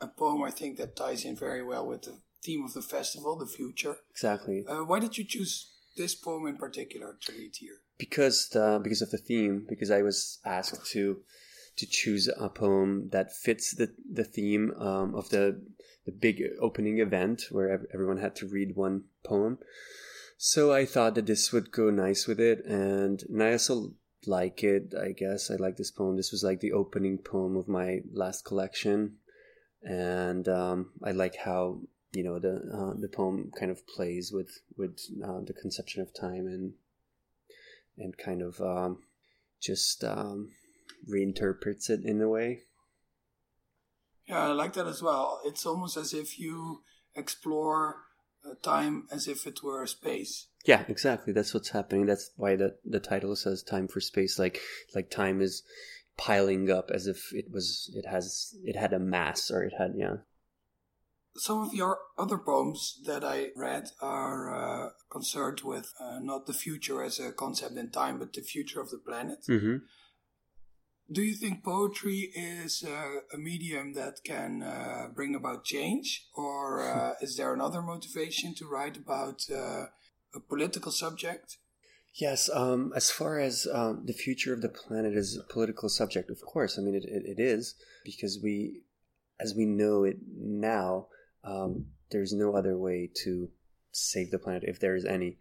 [0.00, 3.36] A poem I think that ties in very well with the theme of the festival,
[3.36, 3.96] the future.
[4.10, 4.64] Exactly.
[4.66, 7.80] Uh, why did you choose this poem in particular to read here?
[7.98, 11.22] Because the, because of the theme, because I was asked to
[11.76, 15.60] to choose a poem that fits the the theme um, of the
[16.06, 19.58] the big opening event where everyone had to read one poem.
[20.36, 23.94] So I thought that this would go nice with it, and, and I also
[24.26, 24.94] like it.
[25.00, 26.16] I guess I like this poem.
[26.16, 29.16] This was like the opening poem of my last collection,
[29.82, 31.80] and um, I like how
[32.12, 36.14] you know the uh, the poem kind of plays with with uh, the conception of
[36.14, 36.72] time and
[37.96, 39.02] and kind of um,
[39.60, 40.50] just um,
[41.08, 42.62] reinterprets it in a way.
[44.26, 45.40] Yeah, I like that as well.
[45.44, 46.82] It's almost as if you
[47.16, 48.02] explore
[48.44, 50.47] uh, time as if it were space.
[50.64, 51.32] Yeah, exactly.
[51.32, 52.06] That's what's happening.
[52.06, 54.38] That's why the the title says time for space.
[54.38, 54.60] Like
[54.94, 55.62] like time is
[56.16, 59.92] piling up as if it was it has it had a mass or it had
[59.96, 60.16] yeah
[61.38, 66.52] some of your other poems that I read are uh, concerned with uh, not the
[66.52, 69.38] future as a concept in time, but the future of the planet.
[69.48, 69.76] Mm-hmm.
[71.10, 76.82] Do you think poetry is uh, a medium that can uh, bring about change, or
[76.82, 79.86] uh, is there another motivation to write about uh,
[80.34, 81.58] a political subject?
[82.14, 86.30] Yes, um, as far as um, the future of the planet is a political subject,
[86.30, 86.78] of course.
[86.78, 87.74] I mean, it, it, it is
[88.04, 88.82] because we,
[89.38, 91.06] as we know it now,
[91.44, 93.50] um, there's no other way to
[93.92, 95.38] save the planet, if there is any,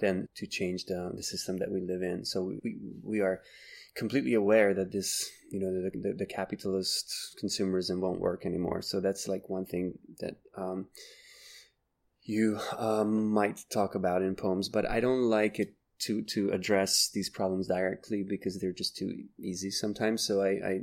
[0.00, 2.24] than to change the, the system that we live in.
[2.24, 3.42] So we, we are
[3.94, 8.82] completely aware that this, you know, the, the, the capitalist consumerism won't work anymore.
[8.82, 10.86] So that's like one thing that um,
[12.24, 17.08] you um, might talk about in poems, but I don't like it to to address
[17.12, 20.26] these problems directly because they're just too easy sometimes.
[20.26, 20.80] So I, I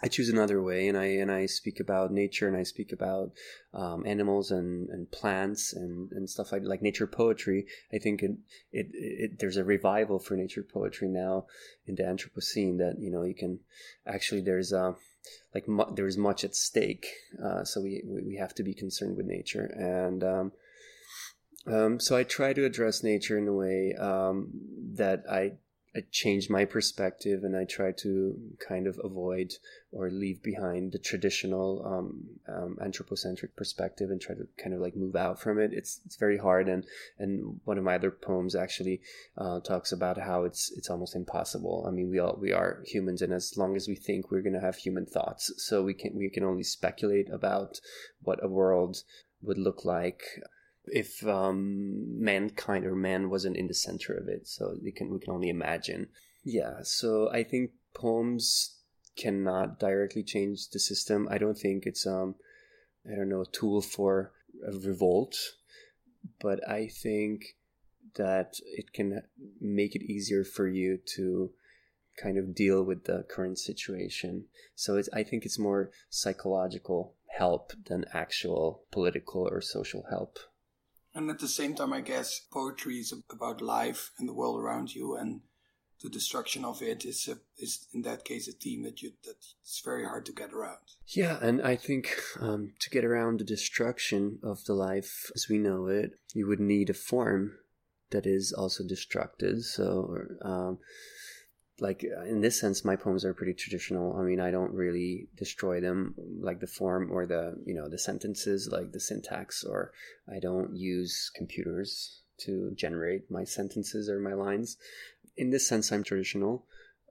[0.00, 3.32] I choose another way, and I and I speak about nature, and I speak about
[3.74, 7.66] um, animals and, and plants and, and stuff like like nature poetry.
[7.92, 8.32] I think it,
[8.72, 11.46] it, it there's a revival for nature poetry now
[11.86, 13.60] in the Anthropocene that you know you can
[14.06, 14.94] actually there's a
[15.52, 17.08] like mu- there's much at stake,
[17.44, 20.22] uh, so we we have to be concerned with nature and.
[20.22, 20.52] Um,
[21.66, 24.48] um, so I try to address nature in a way um,
[24.94, 25.52] that I
[25.96, 29.54] I changed my perspective and I try to kind of avoid
[29.90, 34.96] or leave behind the traditional um, um, anthropocentric perspective and try to kind of like
[34.96, 35.72] move out from it.
[35.72, 36.84] It's it's very hard and
[37.18, 39.00] and one of my other poems actually
[39.38, 41.86] uh, talks about how it's it's almost impossible.
[41.88, 44.60] I mean, we all we are humans, and as long as we think, we're gonna
[44.60, 45.52] have human thoughts.
[45.56, 47.80] So we can we can only speculate about
[48.22, 48.98] what a world
[49.40, 50.22] would look like
[50.92, 54.46] if um, mankind or man wasn't in the center of it.
[54.48, 56.08] So we can we can only imagine.
[56.44, 56.82] Yeah.
[56.82, 58.76] So I think poems
[59.16, 61.28] cannot directly change the system.
[61.30, 62.36] I don't think it's um
[63.10, 64.32] I don't know a tool for
[64.66, 65.36] a revolt,
[66.40, 67.56] but I think
[68.14, 69.22] that it can
[69.60, 71.50] make it easier for you to
[72.20, 74.46] kind of deal with the current situation.
[74.74, 80.38] So it's I think it's more psychological help than actual political or social help.
[81.14, 84.94] And at the same time, I guess poetry is about life and the world around
[84.94, 85.40] you, and
[86.02, 89.36] the destruction of it is a, is in that case a theme that you that
[89.62, 90.78] it's very hard to get around.
[91.06, 95.58] Yeah, and I think um, to get around the destruction of the life as we
[95.58, 97.52] know it, you would need a form
[98.10, 99.62] that is also destructed.
[99.62, 100.16] So.
[100.42, 100.78] Um,
[101.80, 104.16] like uh, in this sense my poems are pretty traditional.
[104.16, 107.98] I mean i don't really destroy them like the form or the you know the
[107.98, 109.92] sentences like the syntax or
[110.32, 114.76] i don't use computers to generate my sentences or my lines.
[115.36, 116.64] In this sense i'm traditional.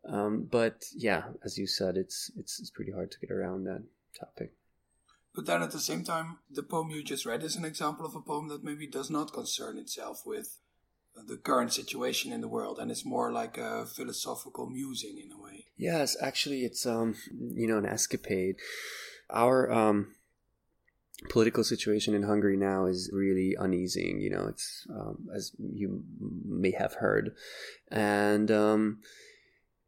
[0.05, 3.83] Um, but yeah as you said it's, it's it's pretty hard to get around that
[4.17, 4.53] topic.
[5.35, 8.15] But then at the same time the poem you just read is an example of
[8.15, 10.59] a poem that maybe does not concern itself with
[11.25, 15.41] the current situation in the world and it's more like a philosophical musing in a
[15.41, 15.65] way.
[15.77, 18.55] Yes actually it's um you know an escapade.
[19.29, 20.15] Our um
[21.29, 26.03] political situation in Hungary now is really uneasy you know it's um, as you
[26.45, 27.33] may have heard.
[27.89, 28.99] And um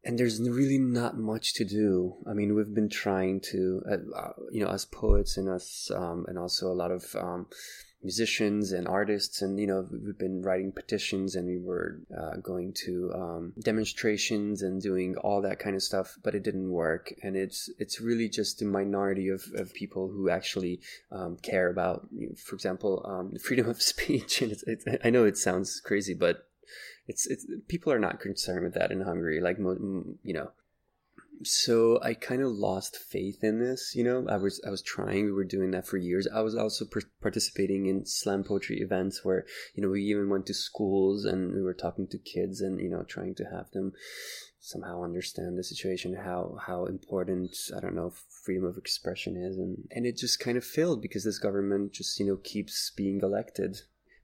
[0.03, 2.15] and there's really not much to do.
[2.25, 6.37] I mean, we've been trying to, uh, you know, as poets and us, um, and
[6.37, 7.47] also a lot of um,
[8.01, 12.73] musicians and artists and you know we've been writing petitions and we were uh, going
[12.73, 17.13] to um, demonstrations and doing all that kind of stuff but it didn't work.
[17.21, 20.79] And it's it's really just a minority of, of people who actually
[21.11, 24.41] um, care about you know, for example um, freedom of speech.
[24.41, 26.47] And it's, it's, i know it sounds crazy but
[27.07, 30.51] it's it's people are not concerned with that in hungary like you know
[31.43, 33.93] so I kind of lost faith in this.
[33.95, 35.25] You know, I was I was trying.
[35.25, 36.27] We were doing that for years.
[36.33, 40.45] I was also per- participating in slam poetry events where you know we even went
[40.47, 43.93] to schools and we were talking to kids and you know trying to have them
[44.59, 48.13] somehow understand the situation, how how important I don't know
[48.43, 52.19] freedom of expression is, and and it just kind of failed because this government just
[52.19, 53.77] you know keeps being elected.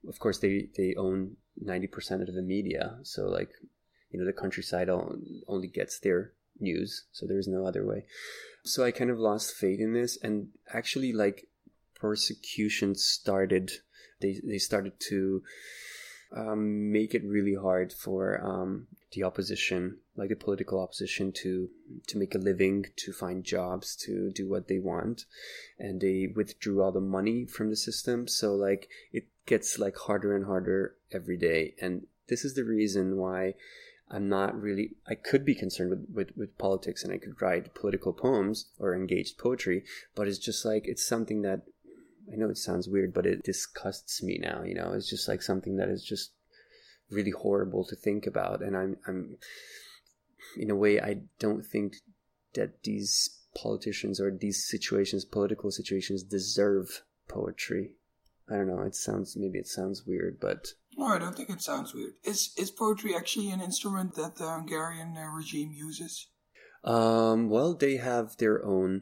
[0.07, 3.51] Of course, they they own ninety percent of the media, so like
[4.11, 8.05] you know the countryside only gets their news, so there's no other way.
[8.63, 11.47] So I kind of lost faith in this, and actually, like
[11.93, 13.71] persecution started.
[14.21, 15.43] They they started to
[16.35, 21.69] um, make it really hard for um, the opposition, like the political opposition, to
[22.07, 25.25] to make a living, to find jobs, to do what they want,
[25.79, 28.27] and they withdrew all the money from the system.
[28.27, 33.17] So like it gets like harder and harder every day, and this is the reason
[33.17, 33.53] why
[34.09, 34.91] I'm not really.
[35.07, 38.95] I could be concerned with, with, with politics and I could write political poems or
[38.95, 39.83] engaged poetry,
[40.13, 41.61] but it's just like it's something that
[42.31, 44.63] I know it sounds weird, but it disgusts me now.
[44.63, 46.31] You know, it's just like something that is just
[47.09, 49.37] really horrible to think about, and I'm I'm
[50.57, 51.97] in a way I don't think
[52.53, 57.91] that these politicians or these situations, political situations, deserve poetry.
[58.49, 58.81] I don't know.
[58.81, 60.67] It sounds maybe it sounds weird, but
[60.97, 62.13] no, I don't think it sounds weird.
[62.23, 66.27] Is is poetry actually an instrument that the Hungarian uh, regime uses?
[66.83, 69.01] Um, well, they have their own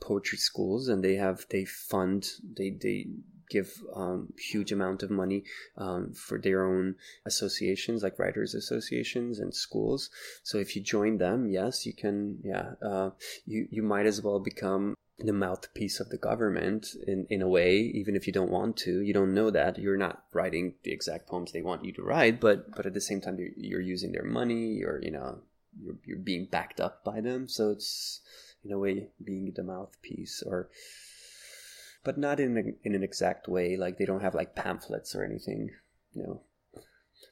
[0.00, 2.26] poetry schools, and they have they fund
[2.56, 3.06] they they
[3.50, 5.44] give um, huge amount of money
[5.76, 6.94] um, for their own
[7.26, 10.10] associations like writers associations and schools
[10.42, 13.10] so if you join them yes you can yeah uh,
[13.46, 17.76] you you might as well become the mouthpiece of the government in, in a way,
[17.76, 19.00] even if you don't want to.
[19.00, 19.78] You don't know that.
[19.78, 23.00] You're not writing the exact poems they want you to write, but but at the
[23.00, 25.40] same time you're, you're using their money, you're you know,
[25.80, 27.48] you're you're being backed up by them.
[27.48, 28.20] So it's
[28.64, 30.68] in a way being the mouthpiece or
[32.04, 35.24] but not in a, in an exact way, like they don't have like pamphlets or
[35.24, 35.70] anything,
[36.14, 36.42] you know.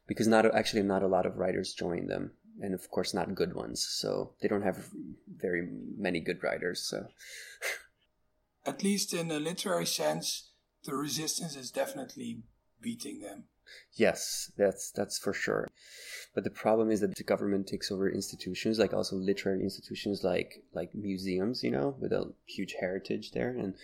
[0.09, 3.55] Because not actually not a lot of writers join them and of course not good
[3.55, 3.87] ones.
[3.87, 4.89] So they don't have
[5.37, 6.81] very many good writers.
[6.81, 7.09] So,
[8.67, 10.51] at least in a literary sense,
[10.85, 12.43] the resistance is definitely
[12.81, 13.45] beating them.
[13.93, 15.69] Yes, that's that's for sure.
[16.37, 20.63] But the problem is that the government takes over institutions, like also literary institutions, like
[20.75, 23.75] like museums, you know, with a huge heritage there, and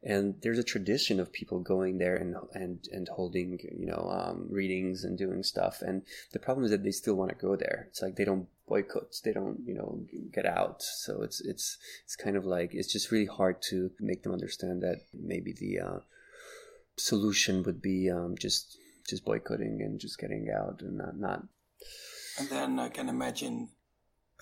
[0.00, 4.46] and there's a tradition of people going there and and and holding you know um,
[4.48, 5.82] readings and doing stuff.
[5.82, 7.86] And the problem is that they still want to go there.
[7.88, 10.82] It's like they don't boycott they don't you know get out.
[10.82, 14.80] So it's it's it's kind of like it's just really hard to make them understand
[14.82, 15.98] that maybe the uh,
[16.96, 18.78] solution would be um, just
[19.08, 21.42] just boycotting and just getting out and not not
[22.38, 23.68] and then i can imagine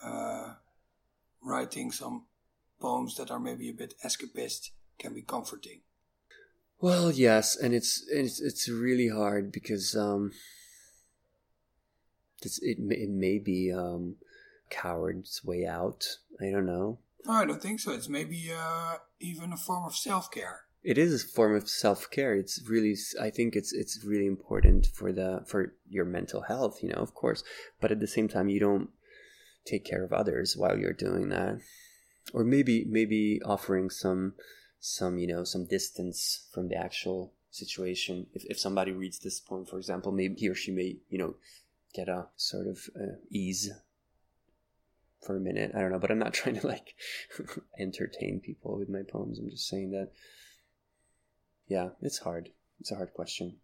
[0.02, 0.54] uh,
[1.42, 2.24] writing some
[2.80, 5.80] poems that are maybe a bit escapist can be comforting.
[6.80, 10.30] Well, yes, and it's it's it's really hard because um,
[12.42, 14.16] it's, it it may be um,
[14.70, 16.06] coward's way out.
[16.40, 16.98] I don't know.
[17.26, 17.92] No, I don't think so.
[17.92, 20.67] It's maybe uh, even a form of self care.
[20.82, 22.34] It is a form of self care.
[22.34, 26.82] It's really, I think it's it's really important for the for your mental health.
[26.82, 27.42] You know, of course,
[27.80, 28.90] but at the same time, you don't
[29.66, 31.60] take care of others while you're doing that,
[32.32, 34.34] or maybe maybe offering some
[34.80, 39.64] some you know some distance from the actual situation if, if somebody reads this poem
[39.64, 41.34] for example maybe he or she may you know
[41.94, 43.70] get a sort of uh, ease
[45.26, 46.94] for a minute i don't know but i'm not trying to like
[47.78, 50.10] entertain people with my poems i'm just saying that
[51.68, 52.50] yeah it's hard
[52.80, 53.56] it's a hard question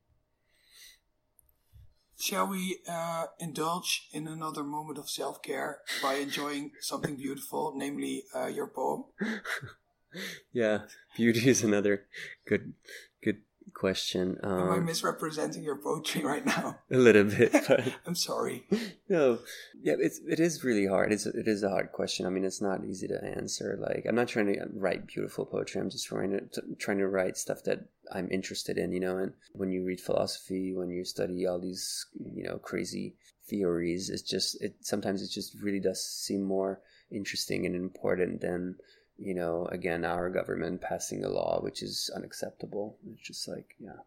[2.17, 8.25] Shall we uh, indulge in another moment of self care by enjoying something beautiful, namely
[8.35, 9.05] uh, your poem?
[10.53, 10.83] yeah,
[11.17, 12.07] beauty is another
[12.47, 12.75] good
[13.23, 13.43] good
[13.73, 14.39] question.
[14.43, 16.79] Um, Am I um, misrepresenting your poetry right now?
[16.91, 18.67] A little bit, but I'm sorry.
[19.09, 19.39] No,
[19.83, 21.13] yeah, it's it is really hard.
[21.13, 22.27] It's it is a hard question.
[22.27, 23.79] I mean, it's not easy to answer.
[23.81, 25.81] Like, I'm not trying to write beautiful poetry.
[25.81, 28.93] I'm just trying to trying to write stuff that I'm interested in.
[28.93, 33.17] You know, and when you read philosophy, when you study all these you know crazy
[33.49, 38.77] theories, it's just it sometimes it just really does seem more interesting and important than
[39.19, 42.99] you know, again, our government passing a law which is unacceptable.
[43.13, 44.03] It's just like, yeah.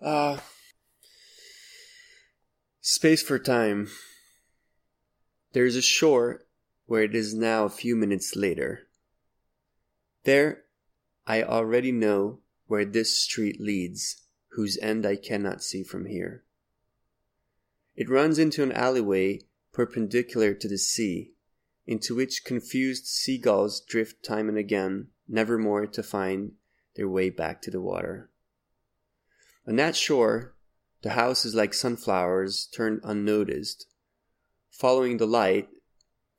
[0.00, 0.38] Uh,
[2.80, 3.88] space for time.
[5.52, 6.42] There is a shore
[6.86, 8.88] where it is now a few minutes later.
[10.24, 10.64] There,
[11.26, 16.44] I already know where this street leads, whose end I cannot see from here.
[17.96, 19.40] It runs into an alleyway
[19.72, 21.32] perpendicular to the sea
[21.88, 26.52] into which confused seagulls drift time and again, never more to find
[26.96, 28.28] their way back to the water.
[29.66, 30.54] On that shore,
[31.00, 33.86] the house is like sunflowers turned unnoticed.
[34.70, 35.70] Following the light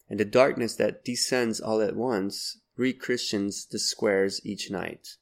[0.08, 5.16] and the darkness that descends all at once, re Christians the squares each night.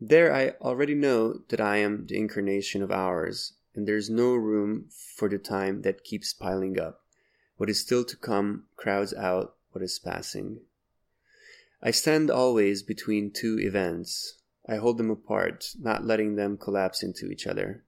[0.00, 4.34] There I already know that I am the incarnation of hours, and there is no
[4.34, 7.03] room for the time that keeps piling up.
[7.64, 10.60] What is still to come crowds out what is passing.
[11.82, 14.34] I stand always between two events.
[14.68, 17.82] I hold them apart, not letting them collapse into each other.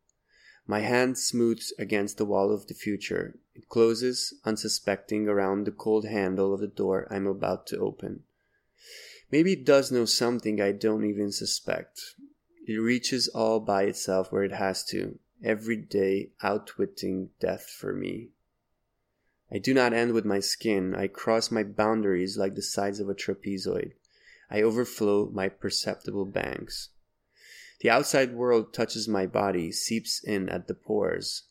[0.66, 3.38] My hand smooths against the wall of the future.
[3.54, 8.22] It closes, unsuspecting, around the cold handle of the door I'm about to open.
[9.30, 12.00] Maybe it does know something I don't even suspect.
[12.66, 18.30] It reaches all by itself where it has to, every day outwitting death for me.
[19.50, 20.94] I do not end with my skin.
[20.94, 23.92] I cross my boundaries like the sides of a trapezoid.
[24.50, 26.90] I overflow my perceptible banks.
[27.80, 31.44] The outside world touches my body, seeps in at the pores.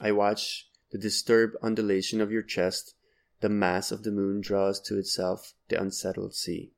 [0.00, 2.94] I watch the disturbed undulation of your chest.
[3.40, 6.72] The mass of the moon draws to itself the unsettled sea.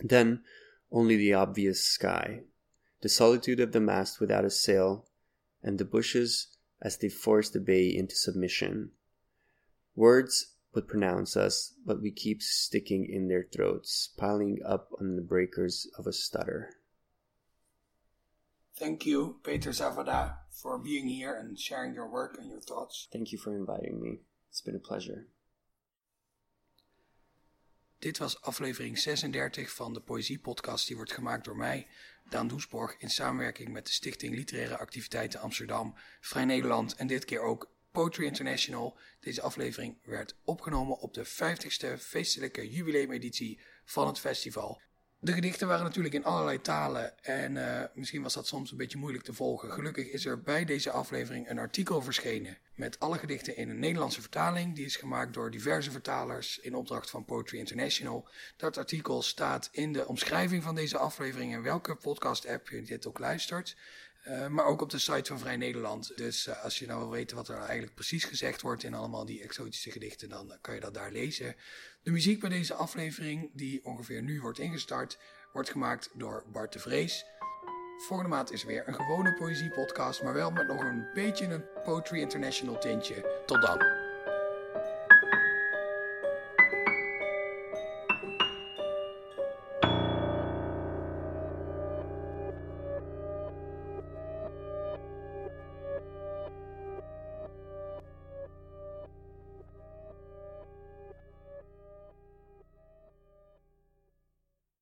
[0.00, 0.42] Then
[0.90, 2.42] only the obvious sky,
[3.02, 5.06] the solitude of the mast without a sail,
[5.62, 6.48] and the bushes
[6.80, 8.90] as they force the bay into submission.
[9.98, 15.22] Words would pronounce us, but we keep sticking in their throats, piling up on the
[15.22, 16.76] breakers of a stutter.
[18.76, 23.08] Thank you, Peter Zavada, for being here and sharing your work and your thoughts.
[23.10, 24.20] Thank you for inviting me.
[24.50, 25.26] It's been a pleasure.
[27.98, 30.86] Dit was aflevering 36 van de Poëzie-podcast.
[30.86, 31.86] Die wordt gemaakt door mij,
[32.28, 37.40] Daan Doesborg, in samenwerking met de Stichting Literaire Activiteiten Amsterdam, Vrij Nederland en dit keer
[37.40, 38.96] ook Poetry International.
[39.20, 44.80] Deze aflevering werd opgenomen op de 50ste feestelijke jubileumeditie van het festival.
[45.20, 48.98] De gedichten waren natuurlijk in allerlei talen en uh, misschien was dat soms een beetje
[48.98, 49.72] moeilijk te volgen.
[49.72, 54.20] Gelukkig is er bij deze aflevering een artikel verschenen met alle gedichten in een Nederlandse
[54.20, 54.74] vertaling.
[54.74, 58.28] Die is gemaakt door diverse vertalers in opdracht van Poetry International.
[58.56, 63.18] Dat artikel staat in de omschrijving van deze aflevering en welke podcast-app je dit ook
[63.18, 63.76] luistert.
[64.28, 66.12] Uh, maar ook op de site van Vrij Nederland.
[66.16, 69.24] Dus uh, als je nou wil weten wat er eigenlijk precies gezegd wordt in allemaal
[69.24, 71.56] die exotische gedichten, dan kan je dat daar lezen.
[72.02, 75.18] De muziek bij deze aflevering, die ongeveer nu wordt ingestart,
[75.52, 77.24] wordt gemaakt door Bart de Vrees.
[78.06, 82.20] Volgende maand is weer een gewone poëziepodcast, maar wel met nog een beetje een Poetry
[82.20, 83.42] International tintje.
[83.46, 83.97] Tot dan.